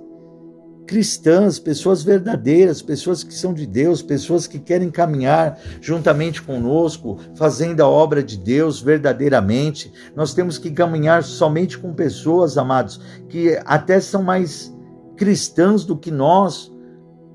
cristãs, 0.88 1.60
pessoas 1.60 2.01
verdadeiras, 2.01 2.82
pessoas 2.82 3.22
que 3.22 3.34
são 3.34 3.53
de 3.53 3.67
Deus, 3.67 4.01
pessoas 4.01 4.48
que 4.48 4.58
querem 4.58 4.89
caminhar 4.89 5.60
juntamente 5.82 6.41
conosco, 6.41 7.20
fazendo 7.36 7.82
a 7.82 7.88
obra 7.88 8.24
de 8.24 8.38
Deus 8.38 8.82
verdadeiramente. 8.82 9.91
Nós 10.15 10.34
temos 10.34 10.58
que 10.58 10.72
caminhar 10.72 11.24
somente 11.24 11.77
com 11.77 11.94
pessoas, 11.94 12.58
amados, 12.58 13.01
que 13.27 13.60
até 13.65 14.00
são 14.00 14.24
mais 14.24 14.74
cristãs 15.17 15.84
do 15.84 15.98
que 15.98 16.10
nós, 16.10 16.72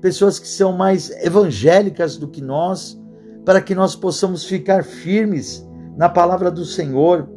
pessoas 0.01 0.39
que 0.39 0.47
são 0.47 0.73
mais 0.73 1.11
evangélicas 1.23 2.17
do 2.17 2.27
que 2.27 2.41
nós, 2.41 2.99
para 3.45 3.61
que 3.61 3.75
nós 3.75 3.95
possamos 3.95 4.43
ficar 4.43 4.83
firmes 4.83 5.65
na 5.95 6.09
palavra 6.09 6.49
do 6.49 6.65
Senhor. 6.65 7.29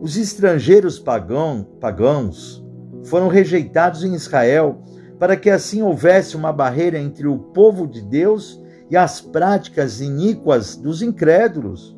Os 0.00 0.16
estrangeiros 0.16 0.98
pagão, 0.98 1.66
pagãos 1.80 2.64
foram 3.04 3.28
rejeitados 3.28 4.04
em 4.04 4.14
Israel, 4.14 4.82
para 5.18 5.36
que 5.36 5.50
assim 5.50 5.82
houvesse 5.82 6.36
uma 6.36 6.52
barreira 6.52 6.98
entre 6.98 7.26
o 7.26 7.38
povo 7.38 7.86
de 7.86 8.02
Deus 8.02 8.62
e 8.90 8.96
as 8.96 9.20
práticas 9.20 10.00
iníquas 10.00 10.76
dos 10.76 11.02
incrédulos. 11.02 11.96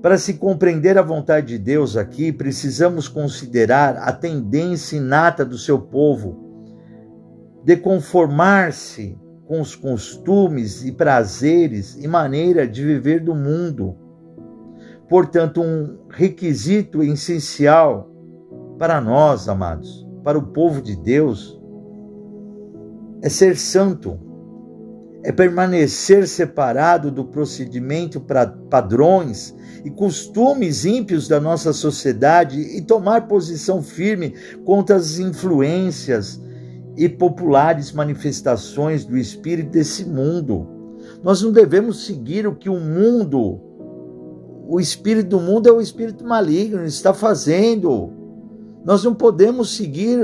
Para 0.00 0.18
se 0.18 0.34
compreender 0.34 0.98
a 0.98 1.02
vontade 1.02 1.46
de 1.48 1.58
Deus 1.58 1.96
aqui, 1.96 2.32
precisamos 2.32 3.06
considerar 3.06 3.96
a 3.96 4.12
tendência 4.12 4.96
inata 4.96 5.44
do 5.44 5.56
seu 5.56 5.78
povo 5.78 6.50
de 7.64 7.76
conformar-se 7.76 9.16
com 9.46 9.60
os 9.60 9.76
costumes 9.76 10.84
e 10.84 10.90
prazeres 10.90 11.96
e 12.02 12.08
maneira 12.08 12.66
de 12.66 12.84
viver 12.84 13.20
do 13.20 13.34
mundo. 13.34 13.96
Portanto, 15.08 15.60
um 15.60 15.98
requisito 16.08 17.02
essencial 17.02 18.10
para 18.78 19.00
nós, 19.00 19.48
amados, 19.48 20.04
para 20.24 20.38
o 20.38 20.42
povo 20.42 20.82
de 20.82 20.96
Deus, 20.96 21.61
é 23.22 23.28
ser 23.28 23.56
santo, 23.56 24.18
é 25.22 25.30
permanecer 25.30 26.26
separado 26.26 27.10
do 27.10 27.24
procedimento 27.24 28.20
para 28.20 28.46
padrões 28.46 29.54
e 29.84 29.90
costumes 29.90 30.84
ímpios 30.84 31.28
da 31.28 31.40
nossa 31.40 31.72
sociedade 31.72 32.60
e 32.60 32.82
tomar 32.82 33.28
posição 33.28 33.80
firme 33.80 34.34
contra 34.64 34.96
as 34.96 35.20
influências 35.20 36.42
e 36.96 37.08
populares 37.08 37.92
manifestações 37.92 39.04
do 39.04 39.16
espírito 39.16 39.70
desse 39.70 40.04
mundo. 40.04 40.68
Nós 41.22 41.40
não 41.40 41.52
devemos 41.52 42.04
seguir 42.04 42.46
o 42.46 42.56
que 42.56 42.68
o 42.68 42.78
mundo, 42.78 43.60
o 44.68 44.80
espírito 44.80 45.28
do 45.30 45.40
mundo 45.40 45.68
é 45.68 45.72
o 45.72 45.80
espírito 45.80 46.24
maligno, 46.24 46.84
está 46.84 47.14
fazendo. 47.14 48.12
Nós 48.84 49.04
não 49.04 49.14
podemos 49.14 49.76
seguir 49.76 50.18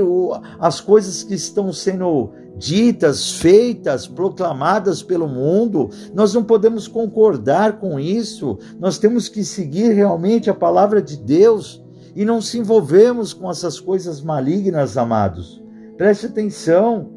as 0.59 0.81
coisas 0.81 1.23
que 1.23 1.33
estão 1.33 1.71
sendo 1.71 2.31
ditas, 2.59 3.31
feitas, 3.39 4.05
proclamadas 4.05 5.01
pelo 5.01 5.27
mundo. 5.27 5.89
Nós 6.13 6.33
não 6.33 6.43
podemos 6.43 6.87
concordar 6.87 7.79
com 7.79 7.97
isso. 7.99 8.59
Nós 8.77 8.99
temos 8.99 9.29
que 9.29 9.43
seguir 9.43 9.93
realmente 9.93 10.49
a 10.49 10.53
palavra 10.53 11.01
de 11.01 11.17
Deus 11.17 11.81
e 12.13 12.25
não 12.25 12.41
se 12.41 12.59
envolvermos 12.59 13.33
com 13.33 13.49
essas 13.49 13.79
coisas 13.79 14.21
malignas, 14.21 14.97
amados. 14.97 15.63
Preste 15.97 16.25
atenção. 16.25 17.09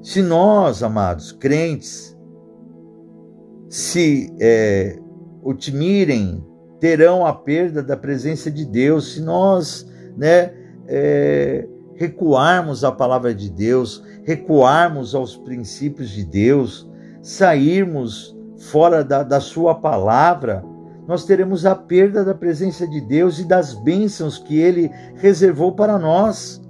Se 0.00 0.22
nós, 0.22 0.82
amados, 0.82 1.32
crentes, 1.32 2.16
se 3.68 4.32
é, 4.38 4.98
otimirem, 5.42 6.44
terão 6.78 7.26
a 7.26 7.32
perda 7.32 7.82
da 7.82 7.96
presença 7.96 8.50
de 8.50 8.64
Deus. 8.64 9.14
Se 9.14 9.20
nós, 9.20 9.86
né, 10.16 10.52
é, 10.86 11.66
recuarmos 11.96 12.84
à 12.84 12.92
palavra 12.92 13.34
de 13.34 13.50
Deus, 13.50 14.02
recuarmos 14.24 15.14
aos 15.14 15.36
princípios 15.36 16.10
de 16.10 16.24
Deus, 16.24 16.88
sairmos 17.22 18.36
fora 18.58 19.04
da, 19.04 19.22
da 19.22 19.40
Sua 19.40 19.74
palavra, 19.74 20.64
nós 21.06 21.24
teremos 21.24 21.66
a 21.66 21.74
perda 21.74 22.24
da 22.24 22.34
presença 22.34 22.86
de 22.86 23.00
Deus 23.00 23.38
e 23.38 23.44
das 23.44 23.74
bênçãos 23.74 24.38
que 24.38 24.58
Ele 24.58 24.90
reservou 25.16 25.72
para 25.72 25.98
nós. 25.98 26.62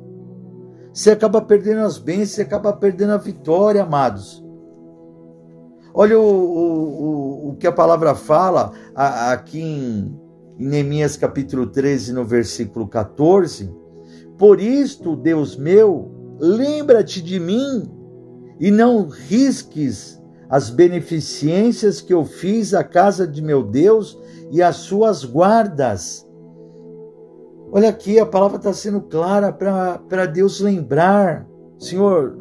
Você 0.92 1.12
acaba 1.12 1.40
perdendo 1.40 1.80
as 1.80 1.98
bênçãos, 1.98 2.30
você 2.30 2.42
acaba 2.42 2.72
perdendo 2.72 3.12
a 3.12 3.16
vitória, 3.16 3.82
amados. 3.82 4.44
Olha 5.92 6.18
o, 6.18 6.24
o, 6.24 7.48
o 7.50 7.56
que 7.56 7.66
a 7.68 7.72
palavra 7.72 8.16
fala 8.16 8.72
aqui 8.94 9.60
em, 9.60 10.20
em 10.58 10.66
Neemias 10.66 11.16
capítulo 11.16 11.66
13, 11.66 12.12
no 12.12 12.24
versículo 12.24 12.88
14. 12.88 13.83
Por 14.38 14.60
isto, 14.60 15.16
Deus 15.16 15.56
meu, 15.56 16.10
lembra-te 16.38 17.22
de 17.22 17.38
mim 17.38 17.90
e 18.58 18.70
não 18.70 19.08
risques 19.08 20.20
as 20.48 20.70
beneficências 20.70 22.00
que 22.00 22.12
eu 22.12 22.24
fiz 22.24 22.74
à 22.74 22.84
casa 22.84 23.26
de 23.26 23.40
meu 23.42 23.62
Deus 23.62 24.18
e 24.50 24.62
às 24.62 24.76
suas 24.76 25.24
guardas 25.24 26.24
Olha 27.76 27.88
aqui, 27.88 28.20
a 28.20 28.24
palavra 28.24 28.56
está 28.56 28.72
sendo 28.72 29.00
clara 29.00 29.52
para 29.52 30.26
Deus 30.26 30.60
lembrar. 30.60 31.44
Senhor, 31.76 32.38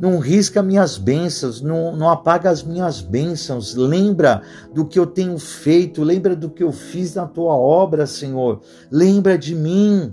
não 0.00 0.18
risca 0.18 0.62
minhas 0.62 0.96
bênçãos, 0.96 1.60
não, 1.60 1.94
não 1.94 2.08
apaga 2.08 2.48
as 2.48 2.62
minhas 2.62 3.02
bênçãos. 3.02 3.74
Lembra 3.74 4.40
do 4.72 4.86
que 4.86 4.98
eu 4.98 5.06
tenho 5.06 5.38
feito, 5.38 6.02
lembra 6.02 6.34
do 6.34 6.48
que 6.48 6.64
eu 6.64 6.72
fiz 6.72 7.14
na 7.14 7.26
tua 7.26 7.54
obra, 7.54 8.06
Senhor. 8.06 8.62
Lembra 8.90 9.36
de 9.36 9.54
mim. 9.54 10.10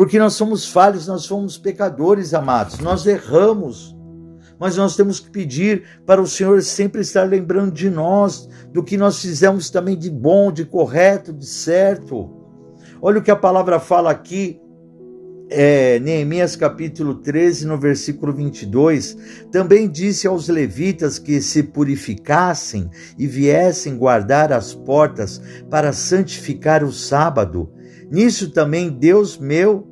Porque 0.00 0.18
nós 0.18 0.32
somos 0.32 0.66
falhos, 0.66 1.06
nós 1.06 1.24
somos 1.24 1.58
pecadores, 1.58 2.32
amados. 2.32 2.78
Nós 2.78 3.04
erramos. 3.04 3.94
Mas 4.58 4.74
nós 4.74 4.96
temos 4.96 5.20
que 5.20 5.28
pedir 5.28 6.00
para 6.06 6.22
o 6.22 6.26
Senhor 6.26 6.62
sempre 6.62 7.02
estar 7.02 7.24
lembrando 7.24 7.70
de 7.70 7.90
nós, 7.90 8.48
do 8.72 8.82
que 8.82 8.96
nós 8.96 9.20
fizemos 9.20 9.68
também 9.68 9.98
de 9.98 10.10
bom, 10.10 10.50
de 10.50 10.64
correto, 10.64 11.34
de 11.34 11.44
certo. 11.44 12.30
Olha 13.02 13.18
o 13.18 13.22
que 13.22 13.30
a 13.30 13.36
palavra 13.36 13.78
fala 13.78 14.10
aqui, 14.10 14.58
é, 15.50 15.98
Neemias 15.98 16.56
capítulo 16.56 17.16
13, 17.16 17.66
no 17.66 17.78
versículo 17.78 18.32
22, 18.32 19.18
também 19.52 19.86
disse 19.86 20.26
aos 20.26 20.48
levitas 20.48 21.18
que 21.18 21.42
se 21.42 21.62
purificassem 21.62 22.88
e 23.18 23.26
viessem 23.26 23.98
guardar 23.98 24.50
as 24.50 24.72
portas 24.72 25.42
para 25.68 25.92
santificar 25.92 26.82
o 26.82 26.90
sábado. 26.90 27.70
Nisso 28.10 28.50
também, 28.50 28.88
Deus 28.88 29.36
meu, 29.36 29.89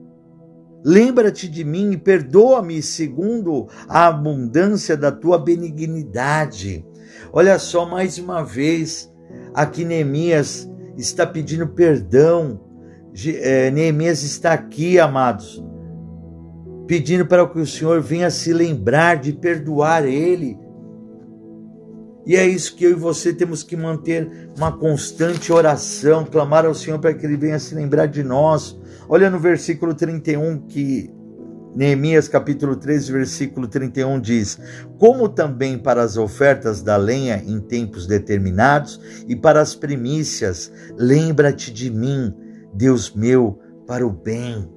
lembra-te 0.85 1.49
de 1.49 1.64
mim 1.64 1.93
e 1.93 1.97
perdoa-me 1.97 2.83
segundo 2.83 3.69
a 3.88 4.07
abundância 4.07 4.97
da 4.97 5.12
tua 5.12 5.38
benignidade. 5.38 6.85
Olha 7.33 7.59
só, 7.59 7.85
mais 7.85 8.19
uma 8.19 8.43
vez, 8.43 9.12
aqui 9.55 9.85
Neemias 9.85 10.69
está 10.97 11.27
pedindo 11.27 11.69
perdão 11.69 12.69
é, 13.27 13.71
Neemias 13.71 14.23
está 14.23 14.53
aqui, 14.53 14.99
amados, 14.99 15.64
pedindo 16.87 17.27
para 17.27 17.47
que 17.49 17.59
o 17.59 17.67
Senhor 17.67 18.01
venha 18.01 18.31
se 18.31 18.53
lembrar 18.53 19.17
de 19.17 19.33
perdoar 19.33 20.07
ele. 20.07 20.57
E 22.25 22.37
é 22.37 22.47
isso 22.47 22.77
que 22.77 22.85
eu 22.85 22.91
e 22.91 22.95
você 22.95 23.33
temos 23.33 23.62
que 23.62 23.77
manter 23.77 24.51
uma 24.57 24.71
constante 24.71 25.53
oração, 25.53 26.27
clamar 26.27 26.67
ao 26.67 26.75
Senhor 26.75 26.99
para 26.99 27.14
que 27.14 27.25
ele 27.25 27.37
venha 27.37 27.59
se 27.59 27.75
lembrar 27.75 28.07
de 28.07 28.23
nós. 28.23 28.78
Olha 29.09 29.31
no 29.31 29.38
versículo 29.38 29.94
31 29.94 30.66
que 30.66 31.11
Neemias 31.75 32.29
capítulo 32.29 32.77
13, 32.77 33.12
versículo 33.12 33.66
31 33.66 34.21
diz: 34.21 34.59
Como 34.99 35.29
também 35.29 35.79
para 35.79 36.03
as 36.03 36.16
ofertas 36.16 36.83
da 36.83 36.97
lenha 36.97 37.42
em 37.47 37.61
tempos 37.61 38.07
determinados 38.07 39.01
e 39.27 39.35
para 39.35 39.61
as 39.62 39.75
primícias, 39.75 40.73
lembra-te 40.99 41.73
de 41.73 41.90
mim 41.90 42.35
Deus 42.75 43.14
meu, 43.14 43.59
para 43.87 44.07
o 44.07 44.11
bem. 44.11 44.68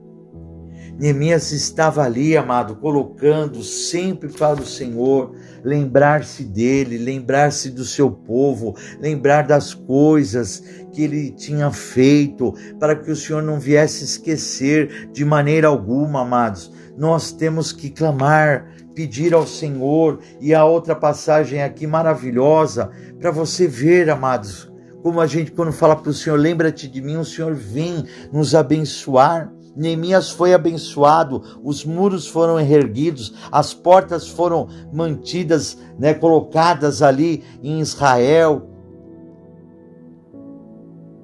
Neemias 0.97 1.51
estava 1.51 2.03
ali, 2.03 2.37
amado, 2.37 2.75
colocando 2.75 3.63
sempre 3.63 4.29
para 4.29 4.61
o 4.61 4.65
Senhor, 4.65 5.35
lembrar-se 5.63 6.43
dele, 6.43 6.97
lembrar-se 6.97 7.69
do 7.69 7.85
seu 7.85 8.11
povo, 8.11 8.75
lembrar 8.99 9.43
das 9.43 9.73
coisas 9.73 10.63
que 10.91 11.03
ele 11.03 11.31
tinha 11.31 11.71
feito, 11.71 12.53
para 12.79 12.95
que 12.95 13.11
o 13.11 13.15
Senhor 13.15 13.41
não 13.41 13.59
viesse 13.59 14.03
esquecer 14.03 15.09
de 15.11 15.23
maneira 15.23 15.67
alguma, 15.67 16.21
amados. 16.21 16.71
Nós 16.97 17.31
temos 17.31 17.71
que 17.71 17.89
clamar, 17.89 18.75
pedir 18.93 19.33
ao 19.33 19.47
Senhor, 19.47 20.19
e 20.39 20.53
a 20.53 20.65
outra 20.65 20.95
passagem 20.95 21.63
aqui 21.63 21.87
maravilhosa, 21.87 22.91
para 23.19 23.31
você 23.31 23.67
ver, 23.67 24.09
amados, 24.09 24.71
como 25.01 25.19
a 25.19 25.25
gente, 25.25 25.51
quando 25.51 25.71
fala 25.71 25.95
para 25.95 26.11
o 26.11 26.13
Senhor, 26.13 26.37
lembra-te 26.37 26.87
de 26.87 27.01
mim, 27.01 27.17
o 27.17 27.25
Senhor 27.25 27.55
vem 27.55 28.05
nos 28.31 28.53
abençoar. 28.53 29.51
Neemias 29.75 30.29
foi 30.29 30.53
abençoado, 30.53 31.59
os 31.63 31.85
muros 31.85 32.27
foram 32.27 32.59
erguidos, 32.59 33.33
as 33.51 33.73
portas 33.73 34.27
foram 34.27 34.67
mantidas, 34.91 35.77
né, 35.97 36.13
colocadas 36.13 37.01
ali 37.01 37.43
em 37.63 37.79
Israel. 37.79 38.67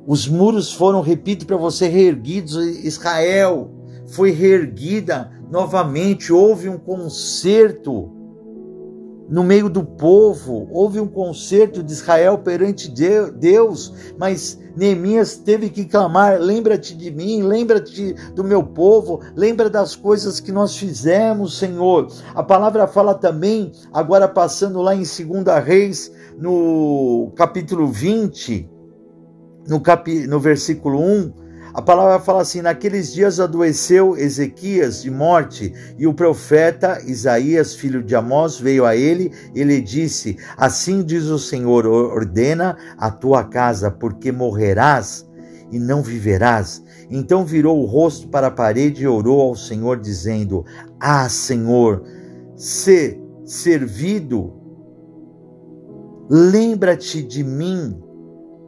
Os 0.05 0.27
muros 0.27 0.71
foram, 0.71 1.01
repito 1.01 1.45
para 1.45 1.57
você, 1.57 1.87
reerguidos. 1.87 2.55
Israel 2.55 3.69
foi 4.05 4.31
reerguida 4.31 5.29
novamente, 5.51 6.31
houve 6.31 6.69
um 6.69 6.77
conserto 6.77 8.16
no 9.29 9.43
meio 9.43 9.69
do 9.69 9.83
povo, 9.83 10.67
houve 10.71 10.99
um 10.99 11.07
concerto 11.07 11.83
de 11.83 11.91
Israel 11.91 12.37
perante 12.37 12.89
Deus, 12.89 13.93
mas 14.17 14.57
Neemias 14.75 15.35
teve 15.35 15.69
que 15.69 15.85
clamar: 15.85 16.39
lembra-te 16.39 16.95
de 16.95 17.11
mim, 17.11 17.43
lembra-te 17.43 18.13
do 18.33 18.43
meu 18.43 18.63
povo, 18.63 19.19
lembra 19.35 19.69
das 19.69 19.95
coisas 19.95 20.39
que 20.39 20.51
nós 20.51 20.77
fizemos, 20.77 21.57
Senhor. 21.57 22.07
A 22.33 22.43
palavra 22.43 22.87
fala 22.87 23.13
também, 23.13 23.71
agora 23.91 24.27
passando 24.27 24.81
lá 24.81 24.95
em 24.95 24.99
2 24.99 25.63
Reis, 25.65 26.11
no 26.37 27.31
capítulo 27.35 27.87
20, 27.87 28.69
no, 29.67 29.81
capi, 29.81 30.25
no 30.27 30.39
versículo 30.39 30.99
1 30.99 31.46
a 31.77 31.81
palavra 31.83 32.19
fala 32.19 32.41
assim: 32.41 32.59
Naqueles 32.59 33.13
dias 33.13 33.39
adoeceu 33.39 34.17
Ezequias 34.17 35.03
de 35.03 35.11
morte, 35.11 35.71
e 35.95 36.07
o 36.07 36.13
profeta 36.13 36.99
Isaías, 37.05 37.75
filho 37.75 38.01
de 38.01 38.15
Amós, 38.15 38.59
veio 38.59 38.83
a 38.83 38.95
ele. 38.95 39.31
Ele 39.53 39.79
disse: 39.79 40.39
Assim 40.57 41.03
diz 41.03 41.25
o 41.25 41.37
Senhor: 41.37 41.85
ordena 41.85 42.75
a 42.97 43.11
tua 43.11 43.43
casa, 43.43 43.91
porque 43.91 44.31
morrerás 44.31 45.29
e 45.71 45.77
não 45.77 46.01
viverás. 46.01 46.83
Então 47.11 47.45
virou 47.45 47.79
o 47.79 47.85
rosto 47.85 48.27
para 48.27 48.47
a 48.47 48.51
parede 48.51 49.03
e 49.03 49.07
orou 49.07 49.39
ao 49.39 49.55
Senhor, 49.55 49.99
dizendo: 49.99 50.65
Ah, 50.99 51.29
Senhor, 51.29 52.03
se 52.55 53.21
servido, 53.45 54.51
lembra-te 56.27 57.21
de 57.21 57.43
mim 57.43 58.06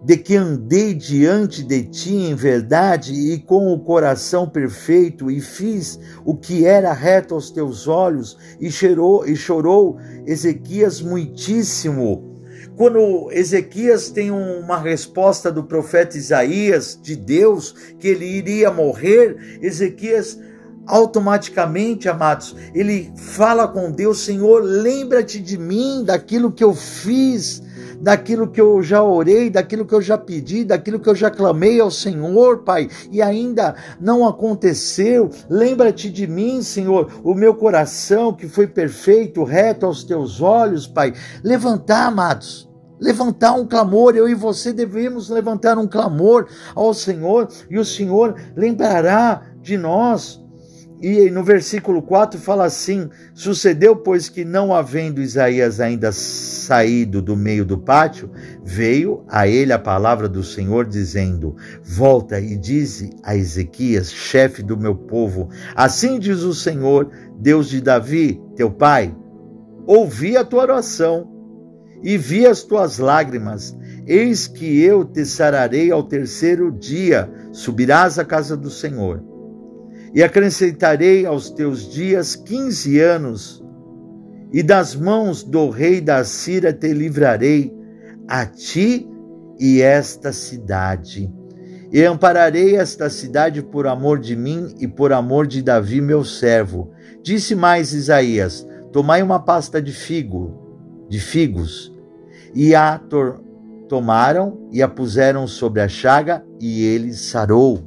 de 0.04 0.16
que 0.18 0.36
andei 0.36 0.94
diante 0.94 1.64
de 1.64 1.84
ti 1.84 2.14
em 2.14 2.36
verdade 2.36 3.14
e 3.14 3.38
com 3.38 3.74
o 3.74 3.80
coração 3.80 4.48
perfeito 4.48 5.30
e 5.30 5.42
fiz 5.42 6.00
o 6.24 6.36
que 6.36 6.66
era 6.66 6.94
reto 6.94 7.34
aos 7.34 7.52
teus 7.52 7.88
olhos 7.88 8.38
e 8.60 8.72
chorou 8.72 9.28
e 9.28 9.36
chorou 9.36 9.98
Ezequias 10.26 11.02
muitíssimo. 11.02 12.30
Quando 12.78 13.30
Ezequias 13.32 14.10
tem 14.10 14.32
uma 14.32 14.80
resposta 14.80 15.52
do 15.52 15.66
profeta 15.66 16.18
Isaías 16.18 16.98
de 17.02 17.14
Deus 17.14 17.76
que 18.00 18.08
ele 18.08 18.26
iria 18.26 18.72
morrer, 18.72 19.60
Ezequias 19.62 20.40
automaticamente, 20.86 22.10
amados, 22.10 22.56
ele 22.74 23.12
fala 23.16 23.68
com 23.68 23.92
Deus: 23.92 24.20
Senhor, 24.20 24.64
lembra-te 24.64 25.40
de 25.40 25.58
mim, 25.58 26.04
daquilo 26.04 26.52
que 26.52 26.64
eu 26.64 26.74
fiz 26.74 27.62
daquilo 28.02 28.48
que 28.48 28.62
eu 28.62 28.82
já 28.82 29.04
orei, 29.04 29.50
daquilo 29.50 29.86
que 29.86 29.94
eu 29.94 30.02
já 30.02 30.18
pedi, 30.18 30.64
daquilo 30.64 31.00
que 31.00 31.10
eu 31.10 31.16
já 31.16 31.30
clamei 31.30 31.80
ao 31.80 31.92
Senhor, 31.92 32.60
Pai, 32.60 32.90
e 33.12 33.22
ainda 33.22 33.76
não 34.00 34.26
aconteceu. 34.28 35.30
Lembra-te 35.50 36.10
de 36.10 36.26
mim, 36.26 36.62
Senhor, 36.62 37.12
o 37.24 37.34
meu 37.34 37.54
coração 37.54 38.34
que 38.34 38.48
foi 38.48 38.68
perfeito, 38.68 39.44
reto 39.44 39.86
aos 39.86 40.04
teus 40.04 40.42
olhos, 40.42 40.88
Pai. 40.88 41.14
Levantar, 41.44 42.08
amados 42.08 42.70
levantar 43.02 43.54
um 43.54 43.66
clamor, 43.66 44.14
eu 44.14 44.28
e 44.28 44.36
você 44.36 44.74
devemos 44.74 45.30
levantar 45.30 45.78
um 45.78 45.88
clamor 45.88 46.48
ao 46.76 46.94
Senhor, 46.94 47.48
e 47.70 47.80
o 47.80 47.86
Senhor 47.86 48.36
lembrará 48.58 49.42
de 49.62 49.78
nós. 49.78 50.44
E 51.02 51.30
no 51.30 51.44
versículo 51.44 52.02
4 52.02 52.38
fala 52.38 52.66
assim: 52.66 53.10
Sucedeu, 53.34 53.96
pois, 53.96 54.28
que 54.28 54.44
não 54.44 54.74
havendo 54.74 55.22
Isaías 55.22 55.80
ainda 55.80 56.12
saído 56.12 57.22
do 57.22 57.38
meio 57.38 57.64
do 57.64 57.78
pátio, 57.78 58.30
veio 58.66 59.24
a 59.30 59.48
ele 59.48 59.72
a 59.72 59.80
palavra 59.80 60.28
do 60.28 60.44
Senhor, 60.44 60.86
dizendo: 60.86 61.56
Volta 61.82 62.38
e 62.40 62.58
dize 62.58 63.12
a 63.24 63.34
Ezequias, 63.34 64.12
chefe 64.12 64.62
do 64.62 64.76
meu 64.76 64.94
povo: 64.94 65.50
Assim 65.74 66.20
diz 66.20 66.42
o 66.42 66.54
Senhor, 66.54 67.10
Deus 67.40 67.70
de 67.70 67.80
Davi, 67.80 68.42
teu 68.58 68.70
pai: 68.70 69.16
Ouvi 69.88 70.36
a 70.36 70.44
tua 70.44 70.64
oração 70.64 71.32
e 72.04 72.18
vi 72.18 72.46
as 72.46 72.62
tuas 72.64 72.98
lágrimas. 72.98 73.74
Eis 74.06 74.48
que 74.48 74.82
eu 74.82 75.06
te 75.06 75.26
sararei 75.26 75.92
ao 75.92 76.04
terceiro 76.04 76.72
dia, 76.74 77.32
subirás 77.54 78.20
à 78.20 78.26
casa 78.26 78.58
do 78.58 78.70
Senhor 78.70 79.29
e 80.14 80.24
acrescentarei 80.24 81.26
aos 81.26 81.50
teus 81.50 81.92
dias 81.92 82.36
quinze 82.36 83.00
anos, 83.00 83.64
e 84.52 84.64
das 84.64 84.96
mãos 84.96 85.44
do 85.44 85.70
rei 85.70 86.02
da 86.02 86.24
Síria 86.24 86.74
te 86.74 86.92
livrarei, 86.92 87.74
a 88.28 88.46
ti 88.46 89.08
e 89.60 89.82
esta 89.82 90.32
cidade. 90.32 91.32
E 91.92 92.04
ampararei 92.04 92.76
esta 92.76 93.10
cidade 93.10 93.64
por 93.64 93.88
amor 93.88 94.20
de 94.20 94.36
mim 94.36 94.76
e 94.80 94.88
por 94.88 95.12
amor 95.12 95.48
de 95.48 95.62
Davi, 95.62 96.02
meu 96.02 96.24
servo. 96.24 96.92
Disse 97.24 97.56
mais 97.56 97.94
Isaías: 97.94 98.68
Tomai 98.92 99.22
uma 99.24 99.40
pasta 99.40 99.82
de 99.82 99.92
figo, 99.92 101.06
de 101.10 101.20
figos, 101.20 101.92
e 102.54 102.76
a 102.76 103.00
tomaram 103.88 104.70
e 104.72 104.84
a 104.84 104.88
puseram 104.88 105.48
sobre 105.48 105.82
a 105.82 105.88
chaga, 105.88 106.44
e 106.60 106.84
ele 106.84 107.14
sarou. 107.14 107.84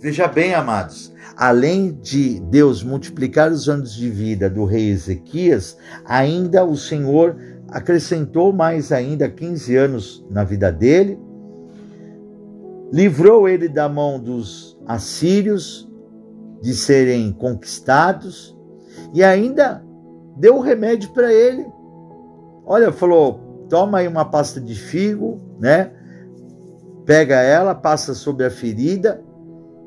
Veja 0.00 0.28
bem, 0.28 0.54
amados, 0.54 1.09
além 1.40 1.92
de 2.02 2.38
Deus 2.38 2.84
multiplicar 2.84 3.50
os 3.50 3.66
anos 3.66 3.94
de 3.94 4.10
vida 4.10 4.50
do 4.50 4.66
rei 4.66 4.90
Ezequias, 4.90 5.74
ainda 6.04 6.62
o 6.66 6.76
Senhor 6.76 7.34
acrescentou 7.70 8.52
mais 8.52 8.92
ainda 8.92 9.26
15 9.26 9.74
anos 9.74 10.26
na 10.28 10.44
vida 10.44 10.70
dele, 10.70 11.18
livrou 12.92 13.48
ele 13.48 13.70
da 13.70 13.88
mão 13.88 14.20
dos 14.20 14.78
assírios 14.86 15.90
de 16.60 16.74
serem 16.74 17.32
conquistados 17.32 18.54
e 19.14 19.24
ainda 19.24 19.82
deu 20.36 20.60
remédio 20.60 21.08
para 21.14 21.32
ele. 21.32 21.64
Olha, 22.66 22.92
falou: 22.92 23.66
toma 23.70 24.00
aí 24.00 24.08
uma 24.08 24.26
pasta 24.26 24.60
de 24.60 24.74
figo, 24.74 25.40
né? 25.58 25.90
Pega 27.06 27.36
ela, 27.36 27.74
passa 27.74 28.12
sobre 28.14 28.44
a 28.44 28.50
ferida 28.50 29.24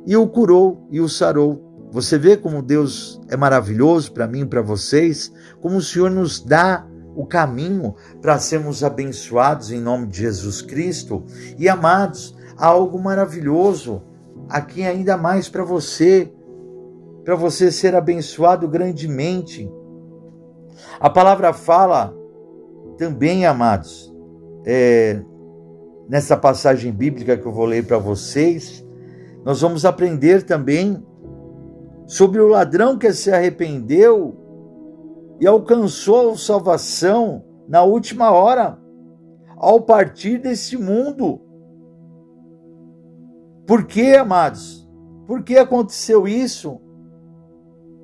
e 0.06 0.16
o 0.18 0.28
curou 0.28 0.88
e 0.92 1.00
o 1.00 1.10
sarou. 1.10 1.90
Você 1.92 2.18
vê 2.18 2.36
como 2.36 2.62
Deus 2.62 3.22
é 3.30 3.38
maravilhoso 3.38 4.12
para 4.12 4.28
mim 4.28 4.42
e 4.42 4.46
para 4.46 4.62
vocês, 4.62 5.32
como 5.62 5.78
o 5.78 5.82
Senhor 5.82 6.10
nos 6.10 6.40
dá 6.40 6.88
o 7.16 7.26
caminho 7.26 7.96
para 8.22 8.40
sermos 8.40 8.84
abençoados 8.84 9.72
em 9.72 9.80
nome 9.80 10.08
de 10.08 10.20
Jesus 10.20 10.62
Cristo. 10.62 11.24
E 11.58 11.70
amados, 11.70 12.36
há 12.58 12.68
algo 12.68 13.00
maravilhoso 13.00 14.02
aqui 14.50 14.84
ainda 14.84 15.16
mais 15.16 15.48
para 15.48 15.64
você, 15.64 16.34
para 17.24 17.36
você 17.36 17.72
ser 17.72 17.96
abençoado 17.96 18.68
grandemente. 18.68 19.72
A 21.00 21.10
palavra 21.10 21.54
fala 21.54 22.14
também, 22.98 23.46
amados, 23.46 24.14
é, 24.66 25.22
nessa 26.10 26.36
passagem 26.36 26.92
bíblica 26.92 27.38
que 27.38 27.46
eu 27.46 27.52
vou 27.52 27.66
ler 27.66 27.86
para 27.86 27.98
vocês, 27.98 28.83
nós 29.44 29.62
vamos 29.62 29.86
aprender 29.86 30.44
também 30.44 31.06
sobre 32.06 32.40
o 32.40 32.48
ladrão 32.48 32.98
que 32.98 33.12
se 33.14 33.32
arrependeu 33.32 34.38
e 35.40 35.48
alcançou 35.48 36.38
salvação 36.38 37.44
na 37.68 37.84
última 37.84 38.32
hora, 38.32 38.78
ao 39.58 39.82
partir 39.82 40.38
desse 40.38 40.78
mundo. 40.78 41.42
Por 43.66 43.86
que, 43.86 44.16
amados? 44.16 44.88
Por 45.26 45.44
que 45.44 45.58
aconteceu 45.58 46.28
isso? 46.28 46.80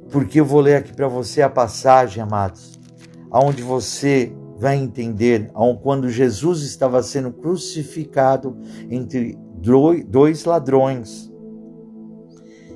Porque 0.09 0.39
eu 0.39 0.45
vou 0.45 0.61
ler 0.61 0.77
aqui 0.77 0.93
para 0.93 1.07
você 1.07 1.41
a 1.41 1.49
passagem, 1.49 2.23
amados, 2.23 2.79
aonde 3.29 3.61
você 3.61 4.33
vai 4.57 4.77
entender 4.77 5.51
quando 5.81 6.09
Jesus 6.09 6.63
estava 6.63 7.03
sendo 7.03 7.31
crucificado 7.31 8.57
entre 8.89 9.37
dois 10.07 10.45
ladrões. 10.45 11.28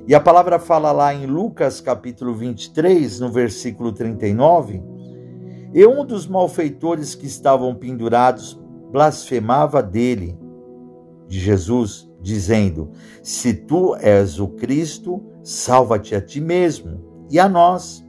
E 0.06 0.14
a 0.14 0.20
palavra 0.20 0.58
fala 0.58 0.92
lá 0.92 1.14
em 1.14 1.24
Lucas 1.24 1.80
capítulo 1.80 2.34
23, 2.34 3.20
no 3.20 3.30
versículo 3.30 3.90
39, 3.90 4.82
e 5.72 5.86
um 5.86 6.04
dos 6.04 6.26
malfeitores 6.26 7.14
que 7.14 7.24
estavam 7.24 7.74
pendurados 7.74 8.60
blasfemava 8.92 9.82
dele, 9.82 10.38
de 11.26 11.40
Jesus, 11.40 12.06
dizendo: 12.20 12.90
Se 13.22 13.54
tu 13.54 13.96
és 13.96 14.38
o 14.38 14.48
Cristo, 14.48 15.22
salva-te 15.42 16.14
a 16.14 16.20
ti 16.20 16.38
mesmo 16.38 17.26
e 17.30 17.38
a 17.38 17.48
nós. 17.48 18.04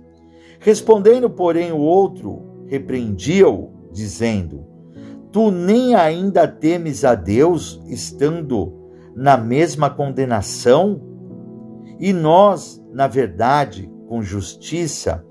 Respondendo, 0.59 1.29
porém, 1.29 1.71
o 1.71 1.79
outro 1.79 2.65
repreendia-o, 2.67 3.71
dizendo: 3.93 4.65
Tu 5.31 5.49
nem 5.49 5.95
ainda 5.95 6.45
temes 6.45 7.05
a 7.05 7.15
Deus, 7.15 7.81
estando 7.87 8.91
na 9.15 9.37
mesma 9.37 9.89
condenação? 9.89 11.14
E 11.99 12.11
nós, 12.11 12.81
na 12.91 13.07
verdade, 13.07 13.89
com 14.07 14.21
justiça, 14.21 15.25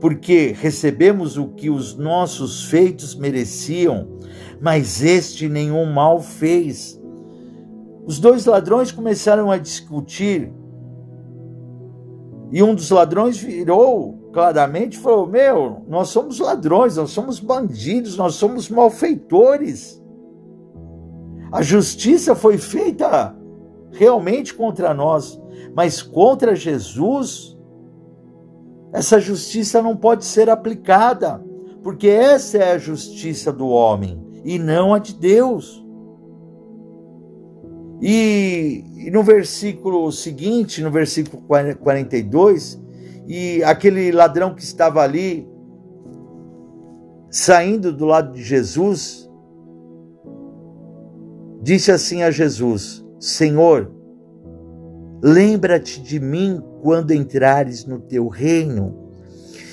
porque 0.00 0.54
recebemos 0.58 1.36
o 1.36 1.48
que 1.48 1.70
os 1.70 1.96
nossos 1.96 2.64
feitos 2.64 3.14
mereciam, 3.14 4.18
mas 4.60 5.02
este 5.02 5.48
nenhum 5.48 5.86
mal 5.86 6.20
fez. 6.20 7.00
Os 8.06 8.18
dois 8.18 8.44
ladrões 8.44 8.92
começaram 8.92 9.50
a 9.50 9.58
discutir, 9.58 10.52
e 12.52 12.62
um 12.62 12.74
dos 12.74 12.90
ladrões 12.90 13.36
virou 13.38 14.30
claramente, 14.32 14.98
falou: 14.98 15.26
Meu, 15.26 15.84
nós 15.88 16.08
somos 16.08 16.38
ladrões, 16.38 16.96
nós 16.96 17.10
somos 17.10 17.40
bandidos, 17.40 18.16
nós 18.16 18.34
somos 18.34 18.68
malfeitores. 18.68 20.02
A 21.50 21.62
justiça 21.62 22.34
foi 22.34 22.58
feita 22.58 23.34
realmente 23.92 24.52
contra 24.52 24.92
nós, 24.92 25.40
mas 25.74 26.00
contra 26.02 26.54
Jesus, 26.54 27.56
essa 28.92 29.18
justiça 29.18 29.82
não 29.82 29.96
pode 29.96 30.24
ser 30.24 30.48
aplicada, 30.48 31.42
porque 31.82 32.08
essa 32.08 32.58
é 32.58 32.72
a 32.72 32.78
justiça 32.78 33.52
do 33.52 33.68
homem 33.68 34.24
e 34.44 34.58
não 34.58 34.94
a 34.94 34.98
de 34.98 35.14
Deus. 35.14 35.84
E, 38.00 38.84
e 38.96 39.10
no 39.10 39.22
versículo 39.22 40.10
seguinte, 40.12 40.82
no 40.82 40.90
versículo 40.90 41.42
42, 41.42 42.80
e 43.26 43.62
aquele 43.64 44.12
ladrão 44.12 44.54
que 44.54 44.62
estava 44.62 45.00
ali, 45.00 45.48
saindo 47.30 47.92
do 47.92 48.04
lado 48.04 48.32
de 48.32 48.42
Jesus, 48.42 49.30
disse 51.62 51.90
assim 51.90 52.22
a 52.22 52.30
Jesus: 52.30 53.04
Senhor, 53.18 53.93
lembra-te 55.24 56.02
de 56.02 56.20
mim 56.20 56.62
quando 56.82 57.12
entrares 57.12 57.86
no 57.86 57.98
teu 57.98 58.28
reino. 58.28 58.94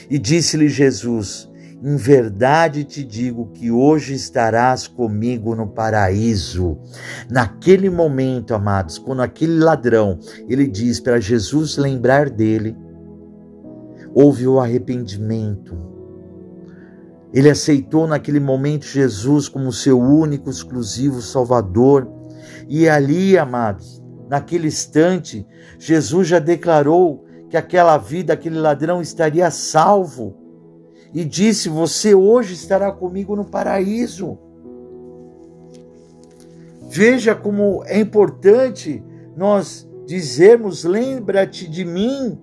E 0.09 0.17
disse-lhe 0.17 0.69
Jesus: 0.69 1.51
em 1.83 1.95
verdade 1.95 2.83
te 2.83 3.03
digo 3.03 3.47
que 3.53 3.69
hoje 3.69 4.13
estarás 4.13 4.87
comigo 4.87 5.55
no 5.55 5.67
paraíso. 5.67 6.77
Naquele 7.29 7.89
momento, 7.89 8.53
amados, 8.53 8.97
quando 8.97 9.23
aquele 9.23 9.57
ladrão, 9.57 10.19
ele 10.47 10.67
diz 10.67 10.99
para 10.99 11.19
Jesus 11.19 11.77
lembrar 11.77 12.29
dele, 12.29 12.77
houve 14.13 14.47
o 14.47 14.59
arrependimento. 14.59 15.75
Ele 17.33 17.49
aceitou 17.49 18.07
naquele 18.07 18.39
momento 18.39 18.85
Jesus 18.85 19.49
como 19.49 19.73
seu 19.73 19.99
único, 19.99 20.49
exclusivo 20.49 21.21
Salvador. 21.21 22.07
E 22.69 22.87
ali, 22.87 23.37
amados, 23.37 24.00
naquele 24.31 24.69
instante, 24.69 25.45
Jesus 25.77 26.29
já 26.29 26.39
declarou 26.39 27.25
que 27.49 27.57
aquela 27.57 27.97
vida, 27.97 28.31
aquele 28.31 28.57
ladrão 28.57 29.01
estaria 29.01 29.51
salvo 29.51 30.33
e 31.13 31.25
disse: 31.25 31.67
Você 31.67 32.15
hoje 32.15 32.53
estará 32.53 32.93
comigo 32.93 33.35
no 33.35 33.43
paraíso. 33.43 34.39
Veja 36.87 37.35
como 37.35 37.83
é 37.85 37.99
importante 37.99 39.03
nós 39.35 39.85
dizermos: 40.05 40.85
Lembra-te 40.85 41.67
de 41.67 41.83
mim. 41.83 42.39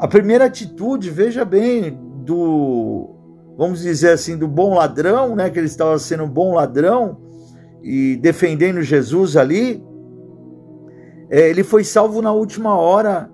A 0.00 0.08
primeira 0.08 0.46
atitude, 0.46 1.10
veja 1.10 1.44
bem, 1.44 1.96
do, 2.24 3.10
vamos 3.56 3.82
dizer 3.82 4.10
assim, 4.12 4.36
do 4.36 4.48
bom 4.48 4.74
ladrão, 4.74 5.36
né, 5.36 5.48
que 5.48 5.60
ele 5.60 5.66
estava 5.66 5.96
sendo 5.98 6.24
um 6.24 6.28
bom 6.28 6.54
ladrão 6.54 7.29
e 7.82 8.16
defendendo 8.16 8.82
Jesus 8.82 9.36
ali, 9.36 9.82
é, 11.30 11.48
ele 11.48 11.62
foi 11.62 11.84
salvo 11.84 12.20
na 12.20 12.32
última 12.32 12.76
hora 12.76 13.30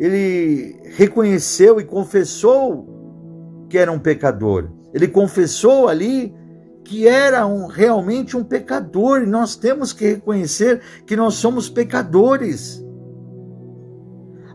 ele 0.00 0.80
reconheceu 0.96 1.78
e 1.78 1.84
confessou 1.84 3.66
que 3.68 3.76
era 3.76 3.92
um 3.92 3.98
pecador. 3.98 4.70
Ele 4.94 5.06
confessou 5.06 5.88
ali 5.88 6.34
que 6.82 7.06
era 7.06 7.46
um, 7.46 7.66
realmente 7.66 8.34
um 8.34 8.42
pecador 8.42 9.20
e 9.20 9.26
nós 9.26 9.56
temos 9.56 9.92
que 9.92 10.06
reconhecer 10.06 10.80
que 11.06 11.14
nós 11.14 11.34
somos 11.34 11.68
pecadores. 11.68 12.82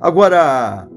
Agora, 0.01 0.89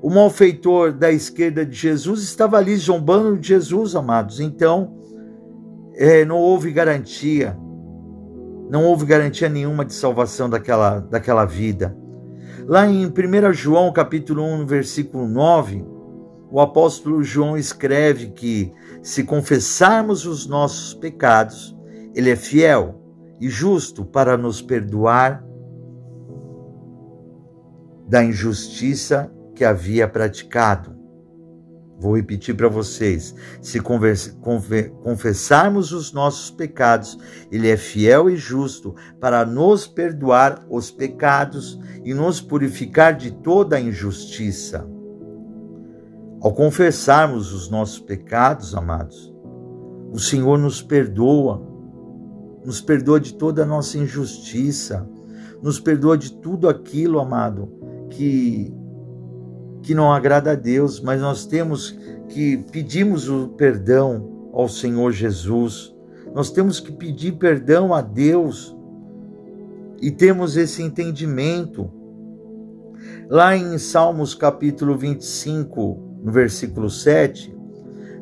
o 0.00 0.08
malfeitor 0.08 0.92
da 0.92 1.10
esquerda 1.10 1.66
de 1.66 1.74
Jesus 1.74 2.22
estava 2.22 2.58
ali 2.58 2.76
zombando 2.76 3.36
de 3.36 3.48
Jesus, 3.48 3.96
amados. 3.96 4.38
Então, 4.38 5.01
é, 5.94 6.24
não 6.24 6.38
houve 6.38 6.70
garantia, 6.70 7.56
não 8.70 8.84
houve 8.84 9.04
garantia 9.04 9.48
nenhuma 9.48 9.84
de 9.84 9.92
salvação 9.92 10.48
daquela, 10.48 11.00
daquela 11.00 11.44
vida. 11.44 11.96
Lá 12.66 12.86
em 12.86 13.06
1 13.06 13.52
João 13.52 13.92
capítulo 13.92 14.42
1, 14.42 14.66
versículo 14.66 15.28
9, 15.28 15.84
o 16.50 16.60
apóstolo 16.60 17.22
João 17.22 17.56
escreve 17.56 18.28
que 18.28 18.72
se 19.02 19.24
confessarmos 19.24 20.26
os 20.26 20.46
nossos 20.46 20.94
pecados, 20.94 21.76
ele 22.14 22.30
é 22.30 22.36
fiel 22.36 23.00
e 23.40 23.48
justo 23.48 24.04
para 24.04 24.36
nos 24.36 24.62
perdoar 24.62 25.44
da 28.06 28.22
injustiça 28.22 29.32
que 29.54 29.64
havia 29.64 30.06
praticado 30.06 31.01
Vou 31.98 32.16
repetir 32.16 32.56
para 32.56 32.68
vocês: 32.68 33.34
se 33.60 33.80
confessarmos 33.80 35.92
os 35.92 36.12
nossos 36.12 36.50
pecados, 36.50 37.18
Ele 37.50 37.68
é 37.68 37.76
fiel 37.76 38.28
e 38.28 38.36
justo 38.36 38.94
para 39.20 39.44
nos 39.44 39.86
perdoar 39.86 40.64
os 40.68 40.90
pecados 40.90 41.78
e 42.04 42.12
nos 42.12 42.40
purificar 42.40 43.16
de 43.16 43.30
toda 43.30 43.76
a 43.76 43.80
injustiça. 43.80 44.88
Ao 46.40 46.52
confessarmos 46.52 47.52
os 47.52 47.70
nossos 47.70 48.00
pecados, 48.00 48.74
amados, 48.74 49.32
o 50.12 50.18
Senhor 50.18 50.58
nos 50.58 50.82
perdoa, 50.82 51.62
nos 52.64 52.80
perdoa 52.80 53.20
de 53.20 53.34
toda 53.34 53.62
a 53.62 53.66
nossa 53.66 53.96
injustiça, 53.96 55.08
nos 55.62 55.78
perdoa 55.78 56.18
de 56.18 56.32
tudo 56.32 56.68
aquilo, 56.68 57.20
amado, 57.20 57.72
que 58.10 58.74
que 59.82 59.94
não 59.94 60.12
agrada 60.12 60.52
a 60.52 60.54
Deus, 60.54 61.00
mas 61.00 61.20
nós 61.20 61.44
temos 61.44 61.98
que 62.28 62.58
pedimos 62.70 63.28
o 63.28 63.48
perdão 63.48 64.50
ao 64.52 64.68
Senhor 64.68 65.12
Jesus. 65.12 65.94
Nós 66.34 66.50
temos 66.50 66.78
que 66.78 66.92
pedir 66.92 67.32
perdão 67.32 67.92
a 67.92 68.00
Deus 68.00 68.76
e 70.00 70.10
temos 70.10 70.56
esse 70.56 70.82
entendimento. 70.82 71.90
Lá 73.28 73.56
em 73.56 73.76
Salmos 73.76 74.34
capítulo 74.34 74.96
25, 74.96 76.20
no 76.22 76.30
versículo 76.30 76.88
7, 76.88 77.54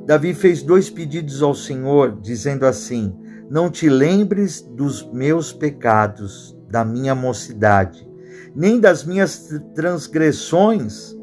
Davi 0.07 0.35
fez 0.35 0.63
dois 0.63 0.89
pedidos 0.89 1.43
ao 1.43 1.55
Senhor, 1.55 2.19
dizendo 2.21 2.65
assim: 2.65 3.15
Não 3.51 3.71
te 3.71 3.89
lembres 3.89 4.63
dos 4.63 5.09
meus 5.13 5.53
pecados, 5.53 6.57
da 6.69 6.85
minha 6.85 7.15
mocidade, 7.15 8.09
nem 8.55 8.81
das 8.81 9.05
minhas 9.05 9.49
transgressões 9.75 11.20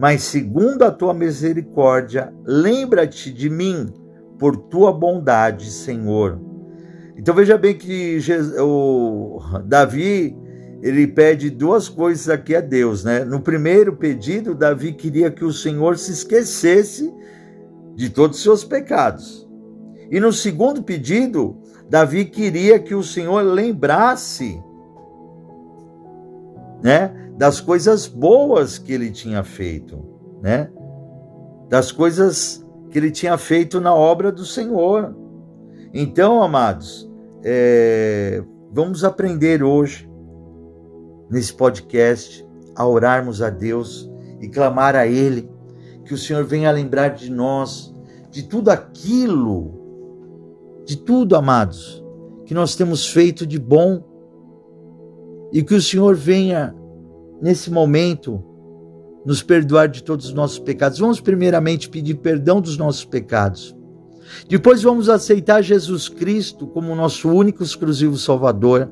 mas 0.00 0.22
segundo 0.22 0.82
a 0.82 0.90
tua 0.90 1.12
misericórdia, 1.12 2.32
lembra-te 2.46 3.30
de 3.30 3.50
mim 3.50 3.92
por 4.38 4.56
tua 4.56 4.90
bondade, 4.90 5.70
Senhor. 5.70 6.40
Então 7.18 7.34
veja 7.34 7.58
bem 7.58 7.76
que 7.76 8.18
o 8.58 9.38
Davi 9.66 10.34
ele 10.80 11.06
pede 11.06 11.50
duas 11.50 11.86
coisas 11.90 12.30
aqui 12.30 12.56
a 12.56 12.62
Deus, 12.62 13.04
né? 13.04 13.24
No 13.26 13.40
primeiro 13.40 13.94
pedido, 13.94 14.54
Davi 14.54 14.94
queria 14.94 15.30
que 15.30 15.44
o 15.44 15.52
Senhor 15.52 15.98
se 15.98 16.12
esquecesse 16.12 17.12
de 17.94 18.08
todos 18.08 18.38
os 18.38 18.42
seus 18.42 18.64
pecados. 18.64 19.46
E 20.10 20.18
no 20.18 20.32
segundo 20.32 20.82
pedido, 20.82 21.58
Davi 21.90 22.24
queria 22.24 22.78
que 22.78 22.94
o 22.94 23.02
Senhor 23.02 23.42
lembrasse, 23.42 24.58
né? 26.82 27.20
das 27.40 27.58
coisas 27.58 28.06
boas 28.06 28.76
que 28.76 28.92
ele 28.92 29.10
tinha 29.10 29.42
feito, 29.42 29.98
né? 30.42 30.70
Das 31.70 31.90
coisas 31.90 32.62
que 32.90 32.98
ele 32.98 33.10
tinha 33.10 33.38
feito 33.38 33.80
na 33.80 33.94
obra 33.94 34.30
do 34.30 34.44
Senhor. 34.44 35.16
Então, 35.94 36.42
amados, 36.42 37.10
é, 37.42 38.44
vamos 38.70 39.04
aprender 39.04 39.62
hoje, 39.62 40.06
nesse 41.30 41.54
podcast, 41.54 42.46
a 42.76 42.86
orarmos 42.86 43.40
a 43.40 43.48
Deus 43.48 44.10
e 44.38 44.46
clamar 44.46 44.94
a 44.94 45.06
Ele, 45.06 45.50
que 46.04 46.12
o 46.12 46.18
Senhor 46.18 46.44
venha 46.44 46.70
lembrar 46.70 47.08
de 47.08 47.30
nós, 47.30 47.94
de 48.30 48.42
tudo 48.42 48.68
aquilo, 48.68 49.80
de 50.84 50.98
tudo, 50.98 51.36
amados, 51.36 52.04
que 52.44 52.52
nós 52.52 52.76
temos 52.76 53.06
feito 53.06 53.46
de 53.46 53.58
bom, 53.58 54.02
e 55.52 55.62
que 55.62 55.74
o 55.74 55.82
Senhor 55.82 56.14
venha 56.14 56.74
nesse 57.40 57.70
momento, 57.70 58.42
nos 59.24 59.42
perdoar 59.42 59.88
de 59.88 60.02
todos 60.02 60.26
os 60.26 60.32
nossos 60.32 60.58
pecados. 60.58 60.98
Vamos 60.98 61.20
primeiramente 61.20 61.88
pedir 61.88 62.16
perdão 62.16 62.60
dos 62.60 62.76
nossos 62.76 63.04
pecados. 63.04 63.76
Depois 64.48 64.82
vamos 64.82 65.08
aceitar 65.08 65.62
Jesus 65.62 66.08
Cristo 66.08 66.66
como 66.66 66.94
nosso 66.94 67.28
único 67.28 67.62
exclusivo 67.62 68.16
Salvador. 68.16 68.90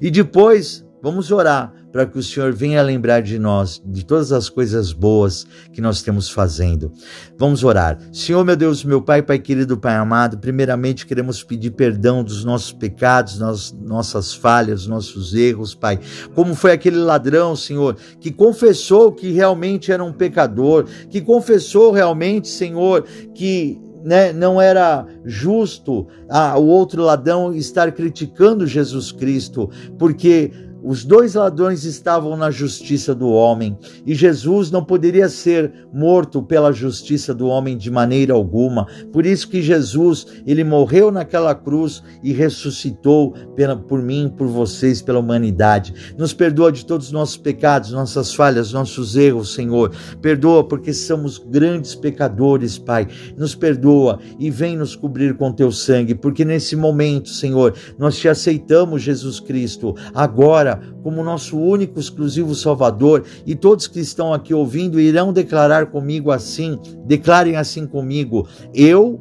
E 0.00 0.10
depois 0.10 0.84
vamos 1.02 1.30
orar 1.30 1.72
para 1.92 2.06
que 2.06 2.18
o 2.18 2.22
Senhor 2.22 2.52
venha 2.52 2.82
lembrar 2.82 3.20
de 3.20 3.38
nós, 3.38 3.80
de 3.84 4.04
todas 4.04 4.32
as 4.32 4.48
coisas 4.48 4.92
boas 4.92 5.46
que 5.72 5.80
nós 5.80 6.00
temos 6.00 6.30
fazendo. 6.30 6.90
Vamos 7.36 7.62
orar. 7.62 7.98
Senhor, 8.10 8.42
meu 8.44 8.56
Deus, 8.56 8.82
meu 8.82 9.02
Pai, 9.02 9.22
Pai 9.22 9.38
querido, 9.38 9.76
Pai 9.76 9.94
amado, 9.94 10.38
primeiramente 10.38 11.06
queremos 11.06 11.44
pedir 11.44 11.72
perdão 11.72 12.24
dos 12.24 12.44
nossos 12.44 12.72
pecados, 12.72 13.38
nossas 13.82 14.32
falhas, 14.34 14.86
nossos 14.86 15.34
erros, 15.34 15.74
Pai. 15.74 16.00
Como 16.34 16.54
foi 16.54 16.72
aquele 16.72 16.96
ladrão, 16.96 17.54
Senhor, 17.54 17.96
que 18.18 18.30
confessou 18.30 19.12
que 19.12 19.30
realmente 19.30 19.92
era 19.92 20.02
um 20.02 20.12
pecador, 20.12 20.86
que 21.10 21.20
confessou 21.20 21.92
realmente, 21.92 22.48
Senhor, 22.48 23.04
que 23.34 23.78
né, 24.02 24.32
não 24.32 24.60
era 24.60 25.06
justo 25.24 26.08
ah, 26.28 26.58
o 26.58 26.66
outro 26.66 27.02
ladrão 27.02 27.54
estar 27.54 27.92
criticando 27.92 28.66
Jesus 28.66 29.12
Cristo, 29.12 29.70
porque 29.98 30.50
os 30.84 31.04
dois 31.04 31.34
ladrões 31.34 31.84
estavam 31.84 32.36
na 32.36 32.50
justiça 32.50 33.14
do 33.14 33.28
homem 33.28 33.78
e 34.04 34.14
Jesus 34.14 34.70
não 34.70 34.84
poderia 34.84 35.28
ser 35.28 35.72
morto 35.92 36.42
pela 36.42 36.72
justiça 36.72 37.32
do 37.32 37.46
homem 37.46 37.76
de 37.76 37.90
maneira 37.90 38.34
alguma. 38.34 38.86
Por 39.12 39.24
isso 39.24 39.48
que 39.48 39.62
Jesus, 39.62 40.26
ele 40.44 40.64
morreu 40.64 41.12
naquela 41.12 41.54
cruz 41.54 42.02
e 42.22 42.32
ressuscitou 42.32 43.32
pela, 43.54 43.76
por 43.76 44.02
mim, 44.02 44.32
por 44.36 44.48
vocês, 44.48 45.00
pela 45.00 45.20
humanidade. 45.20 46.14
Nos 46.18 46.32
perdoa 46.32 46.72
de 46.72 46.84
todos 46.84 47.06
os 47.06 47.12
nossos 47.12 47.36
pecados, 47.36 47.92
nossas 47.92 48.34
falhas, 48.34 48.72
nossos 48.72 49.14
erros, 49.14 49.54
Senhor. 49.54 49.92
Perdoa 50.20 50.64
porque 50.64 50.92
somos 50.92 51.38
grandes 51.38 51.94
pecadores, 51.94 52.76
Pai. 52.76 53.06
Nos 53.36 53.54
perdoa 53.54 54.18
e 54.38 54.50
vem 54.50 54.76
nos 54.76 54.96
cobrir 54.96 55.36
com 55.36 55.52
teu 55.52 55.70
sangue, 55.70 56.14
porque 56.14 56.44
nesse 56.44 56.74
momento, 56.74 57.28
Senhor, 57.28 57.74
nós 57.98 58.16
te 58.18 58.28
aceitamos, 58.28 59.02
Jesus 59.02 59.38
Cristo. 59.38 59.94
Agora 60.14 60.71
como 61.02 61.22
nosso 61.22 61.58
único 61.58 61.98
exclusivo 61.98 62.54
Salvador, 62.54 63.24
e 63.46 63.54
todos 63.54 63.86
que 63.86 64.00
estão 64.00 64.32
aqui 64.32 64.52
ouvindo 64.52 65.00
irão 65.00 65.32
declarar 65.32 65.86
comigo 65.86 66.30
assim, 66.30 66.78
declarem 67.06 67.56
assim 67.56 67.86
comigo: 67.86 68.46
eu 68.74 69.20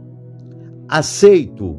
aceito 0.88 1.78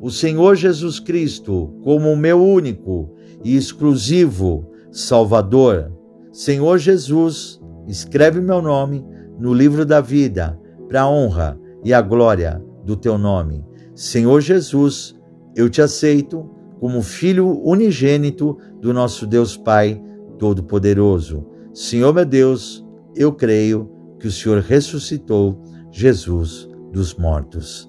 o 0.00 0.10
Senhor 0.10 0.56
Jesus 0.56 0.98
Cristo 0.98 1.72
como 1.82 2.10
o 2.10 2.16
meu 2.16 2.42
único 2.42 3.10
e 3.44 3.56
exclusivo 3.56 4.66
Salvador. 4.90 5.92
Senhor 6.32 6.78
Jesus, 6.78 7.60
escreve 7.86 8.40
meu 8.40 8.62
nome 8.62 9.04
no 9.38 9.52
livro 9.52 9.84
da 9.84 10.00
vida, 10.00 10.58
para 10.88 11.02
a 11.02 11.10
honra 11.10 11.58
e 11.84 11.92
a 11.92 12.00
glória 12.00 12.62
do 12.84 12.96
teu 12.96 13.18
nome. 13.18 13.64
Senhor 13.94 14.40
Jesus, 14.40 15.14
eu 15.54 15.68
te 15.68 15.82
aceito 15.82 16.48
como 16.80 17.02
filho 17.02 17.60
unigênito 17.62 18.58
do 18.82 18.92
nosso 18.92 19.26
Deus 19.26 19.56
Pai 19.56 20.02
Todo-Poderoso. 20.38 21.46
Senhor 21.72 22.12
meu 22.12 22.24
Deus, 22.26 22.84
eu 23.14 23.32
creio 23.32 23.88
que 24.18 24.26
o 24.26 24.32
Senhor 24.32 24.60
ressuscitou 24.60 25.62
Jesus 25.90 26.68
dos 26.92 27.14
mortos. 27.14 27.88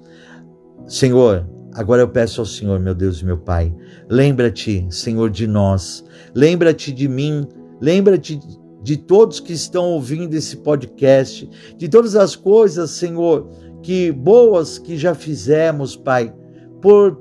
Senhor, 0.85 1.49
agora 1.73 2.03
eu 2.03 2.07
peço 2.07 2.41
ao 2.41 2.45
Senhor, 2.45 2.79
meu 2.79 2.93
Deus 2.93 3.21
e 3.21 3.25
meu 3.25 3.39
Pai, 3.39 3.75
lembra-te, 4.07 4.85
Senhor, 4.89 5.31
de 5.31 5.47
nós, 5.47 6.05
lembra-te 6.35 6.91
de 6.91 7.07
mim, 7.07 7.47
lembra-te 7.81 8.39
de 8.83 8.97
todos 8.97 9.39
que 9.39 9.53
estão 9.53 9.85
ouvindo 9.85 10.35
esse 10.35 10.57
podcast, 10.57 11.49
de 11.75 11.89
todas 11.89 12.15
as 12.15 12.35
coisas, 12.35 12.91
Senhor, 12.91 13.49
que 13.81 14.11
boas 14.11 14.77
que 14.77 14.95
já 14.95 15.15
fizemos, 15.15 15.95
Pai, 15.95 16.33
por 16.81 17.19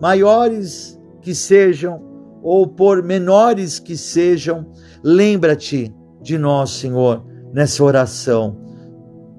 maiores 0.00 0.98
que 1.20 1.34
sejam, 1.34 2.09
ou 2.42 2.66
por 2.66 3.02
menores 3.02 3.78
que 3.78 3.96
sejam, 3.96 4.66
lembra-te 5.02 5.94
de 6.22 6.38
nós, 6.38 6.70
Senhor, 6.70 7.24
nessa 7.52 7.84
oração. 7.84 8.56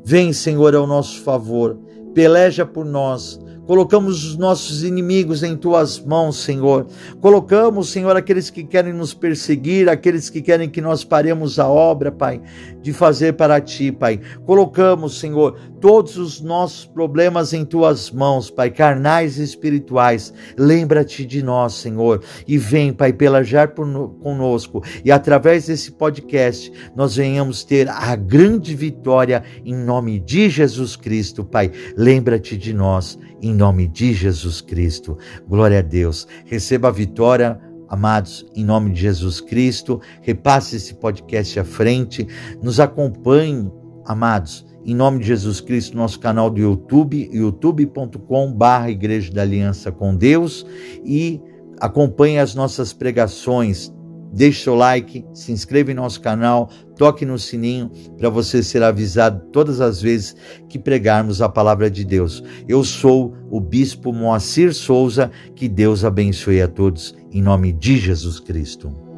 Vem, 0.03 0.33
Senhor, 0.33 0.75
ao 0.75 0.85
nosso 0.85 1.21
favor, 1.21 1.77
peleja 2.13 2.65
por 2.65 2.85
nós, 2.85 3.39
Colocamos 3.71 4.25
os 4.25 4.35
nossos 4.35 4.83
inimigos 4.83 5.43
em 5.43 5.55
tuas 5.55 5.97
mãos, 5.97 6.43
Senhor. 6.43 6.87
Colocamos, 7.21 7.87
Senhor, 7.87 8.17
aqueles 8.17 8.49
que 8.49 8.65
querem 8.65 8.91
nos 8.91 9.13
perseguir, 9.13 9.87
aqueles 9.87 10.29
que 10.29 10.41
querem 10.41 10.69
que 10.69 10.81
nós 10.81 11.05
paremos 11.05 11.57
a 11.57 11.69
obra, 11.69 12.11
Pai, 12.11 12.41
de 12.81 12.91
fazer 12.91 13.31
para 13.31 13.61
ti, 13.61 13.89
Pai. 13.89 14.19
Colocamos, 14.45 15.17
Senhor, 15.21 15.57
todos 15.79 16.17
os 16.17 16.41
nossos 16.41 16.85
problemas 16.85 17.53
em 17.53 17.63
tuas 17.63 18.11
mãos, 18.11 18.51
Pai, 18.51 18.69
carnais 18.71 19.39
e 19.39 19.43
espirituais. 19.43 20.33
Lembra-te 20.57 21.25
de 21.25 21.41
nós, 21.41 21.75
Senhor, 21.75 22.21
e 22.45 22.57
vem, 22.57 22.91
Pai, 22.91 23.13
pelajar 23.13 23.69
por, 23.69 23.87
conosco 24.21 24.83
e 25.05 25.13
através 25.13 25.67
desse 25.67 25.93
podcast 25.93 26.69
nós 26.93 27.15
venhamos 27.15 27.63
ter 27.63 27.87
a 27.87 28.17
grande 28.17 28.75
vitória 28.75 29.41
em 29.63 29.73
nome 29.73 30.19
de 30.19 30.49
Jesus 30.49 30.97
Cristo, 30.97 31.45
Pai. 31.45 31.71
Lembra-te 31.95 32.57
de 32.57 32.73
nós 32.73 33.17
em 33.41 33.53
nome 33.53 33.87
de 33.87 34.13
Jesus 34.13 34.61
Cristo. 34.61 35.17
Glória 35.47 35.79
a 35.79 35.81
Deus. 35.81 36.27
Receba 36.45 36.89
a 36.89 36.91
vitória, 36.91 37.59
amados, 37.89 38.45
em 38.55 38.63
nome 38.63 38.91
de 38.91 39.01
Jesus 39.01 39.41
Cristo. 39.41 39.99
Repasse 40.21 40.75
esse 40.75 40.93
podcast 40.93 41.59
à 41.59 41.63
frente. 41.63 42.27
Nos 42.61 42.79
acompanhe, 42.79 43.71
amados, 44.05 44.65
em 44.85 44.95
nome 44.95 45.19
de 45.19 45.27
Jesus 45.27 45.61
Cristo, 45.61 45.95
nosso 45.95 46.19
canal 46.19 46.49
do 46.49 46.59
YouTube, 46.59 47.29
youtube.com/barra 47.31 48.89
Igreja 48.89 49.31
da 49.31 49.41
Aliança 49.43 49.91
com 49.91 50.15
Deus 50.15 50.65
e 51.05 51.41
acompanhe 51.79 52.39
as 52.39 52.55
nossas 52.55 52.93
pregações 52.93 53.93
Deixe 54.31 54.63
seu 54.63 54.75
like, 54.75 55.25
se 55.33 55.51
inscreva 55.51 55.91
em 55.91 55.95
nosso 55.95 56.21
canal, 56.21 56.69
toque 56.95 57.25
no 57.25 57.37
sininho 57.37 57.91
para 58.17 58.29
você 58.29 58.63
ser 58.63 58.81
avisado 58.81 59.45
todas 59.51 59.81
as 59.81 60.01
vezes 60.01 60.35
que 60.69 60.79
pregarmos 60.79 61.41
a 61.41 61.49
palavra 61.49 61.91
de 61.91 62.05
Deus. 62.05 62.43
Eu 62.67 62.83
sou 62.83 63.35
o 63.49 63.59
bispo 63.59 64.13
Moacir 64.13 64.73
Souza, 64.73 65.29
que 65.55 65.67
Deus 65.67 66.05
abençoe 66.05 66.61
a 66.61 66.67
todos 66.67 67.13
em 67.31 67.41
nome 67.41 67.73
de 67.73 67.97
Jesus 67.97 68.39
Cristo. 68.39 69.10